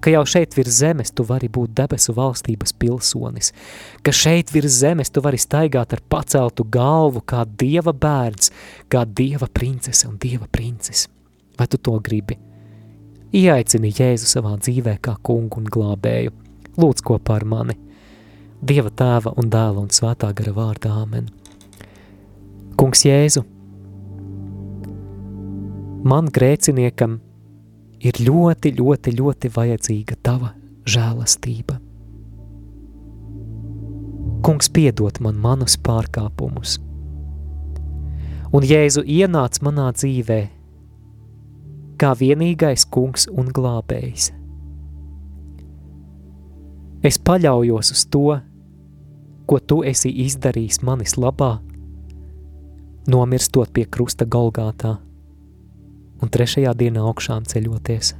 ka 0.00 0.12
jau 0.12 0.24
šeit 0.28 0.56
virs 0.56 0.80
zemes 0.80 1.12
tu 1.14 1.24
vari 1.26 1.48
būt 1.52 1.74
debesu 1.76 2.14
valstības 2.16 2.74
pilsonis, 2.80 3.52
ka 4.02 4.12
šeit 4.12 4.52
virs 4.54 4.80
zemes 4.82 5.10
tu 5.10 5.22
vari 5.24 5.40
staigāt 5.40 5.94
ar 5.96 6.02
paceltu 6.08 6.64
galvu 6.64 7.22
kā 7.26 7.44
dieva 7.46 7.92
bērns, 7.92 8.52
kā 8.92 9.04
dieva 9.06 9.48
princese 9.52 10.08
un 10.08 10.18
dieva 10.22 10.48
princis. 10.50 11.06
Vai 11.56 11.66
tu 11.66 11.78
to 11.80 11.96
gribi? 12.04 12.36
Ieaicini 13.36 13.90
Jēzu 13.90 14.28
savā 14.30 14.54
dzīvē 14.60 14.98
kā 15.02 15.16
kungu 15.24 15.60
un 15.60 15.66
glābēju. 15.72 16.32
Lūdz 16.76 17.02
kopā 17.04 17.40
ar 17.40 17.44
mani. 17.48 17.74
Dieva 18.66 18.92
tēva 18.92 19.32
un 19.40 19.50
dēla 19.52 19.82
un 19.82 19.90
svētā 19.92 20.30
gara 20.36 20.52
vārdā 20.56 20.92
āmen. 21.02 21.28
Kungs 22.76 23.02
Jēzu, 23.06 23.42
man 26.04 26.28
grēciniekam 26.32 27.18
ir 28.06 28.20
ļoti, 28.22 28.72
ļoti, 28.78 29.14
ļoti 29.18 29.50
vajadzīga 29.56 30.16
tava 30.22 30.52
žēlastība. 30.86 31.80
Kungs 34.46 34.68
piedod 34.70 35.18
man 35.24 35.38
manus 35.42 35.74
pārkāpumus, 35.82 36.76
un 38.54 38.66
Jēzu 38.66 39.02
ienāc 39.02 39.58
manā 39.64 39.88
dzīvē 39.96 40.40
kā 41.98 42.12
vienīgais 42.20 42.84
kungs 42.92 43.26
un 43.32 43.48
glābējs. 43.56 44.30
Es 47.06 47.18
paļaujos 47.22 47.92
uz 47.94 48.04
to, 48.12 48.36
ko 49.46 49.58
tu 49.62 49.80
esi 49.86 50.10
izdarījis 50.26 50.82
manis 50.86 51.16
labā, 51.16 51.56
nomirstot 53.08 53.72
pie 53.72 53.86
krusta 53.88 54.26
Golgātā 54.26 54.96
un 56.22 56.32
trešajā 56.32 56.72
dienā 56.78 57.02
augšām 57.04 57.44
ceļoties. 57.48 58.14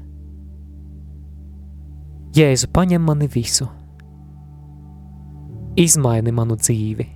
Jēzu, 2.36 2.68
paņem 2.68 3.00
mani 3.00 3.28
visu, 3.32 3.68
izmaini 5.80 6.34
manu 6.36 6.58
dzīvi, 6.60 7.06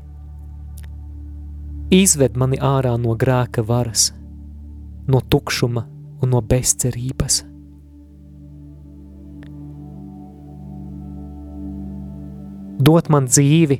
izved 1.93 2.39
mani 2.41 2.61
ārā 2.65 2.95
no 3.01 3.17
grēka 3.21 3.65
varas, 3.67 4.11
no 5.11 5.21
tukšuma 5.21 5.85
un 6.23 6.33
no 6.33 6.41
bezcerības. 6.41 7.43
Dot 12.81 13.11
man 13.13 13.27
dzīvi, 13.29 13.77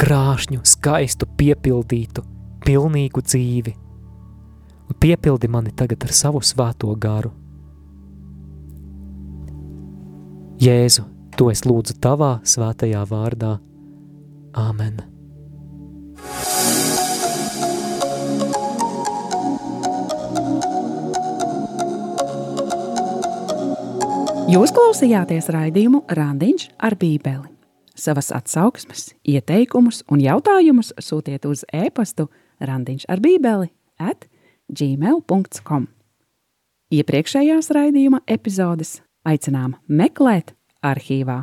krāšņu, 0.00 0.62
skaistu, 0.64 1.28
piepildītu, 1.36 2.22
pilnīgu 2.64 3.20
dzīvi, 3.20 3.74
un 4.88 4.98
piepildi 5.00 5.48
mani 5.48 5.72
tagad 5.76 6.06
ar 6.06 6.12
savu 6.14 6.42
svēto 6.42 6.92
garu. 7.00 7.32
Jēzu, 10.62 11.04
to 11.36 11.50
es 11.52 11.66
lūdzu 11.68 11.98
tavā 12.00 12.38
svētajā 12.46 13.02
vārdā. 13.10 13.58
Āmen! 14.56 15.02
Jūs 24.46 24.70
klausījāties 24.70 25.50
raidījumu 25.50 26.04
Randiņš 26.16 26.70
ar 26.78 26.94
Bībeli. 26.96 27.50
Savas 27.96 28.28
atsauksmes, 28.36 29.14
ieteikumus 29.24 30.02
un 30.12 30.20
jautājumus 30.20 30.92
sūtiet 31.00 31.46
uz 31.48 31.64
e-pastu 31.72 32.28
randiņš 32.60 33.06
ar 33.08 33.22
bībeli 33.24 33.70
at 33.96 34.26
gmail.com. 34.70 35.86
Iepriekšējās 36.94 37.72
raidījuma 37.74 38.22
epizodes 38.30 39.00
aicinām 39.26 39.74
meklēt 39.88 40.54
arhīvā. 40.86 41.42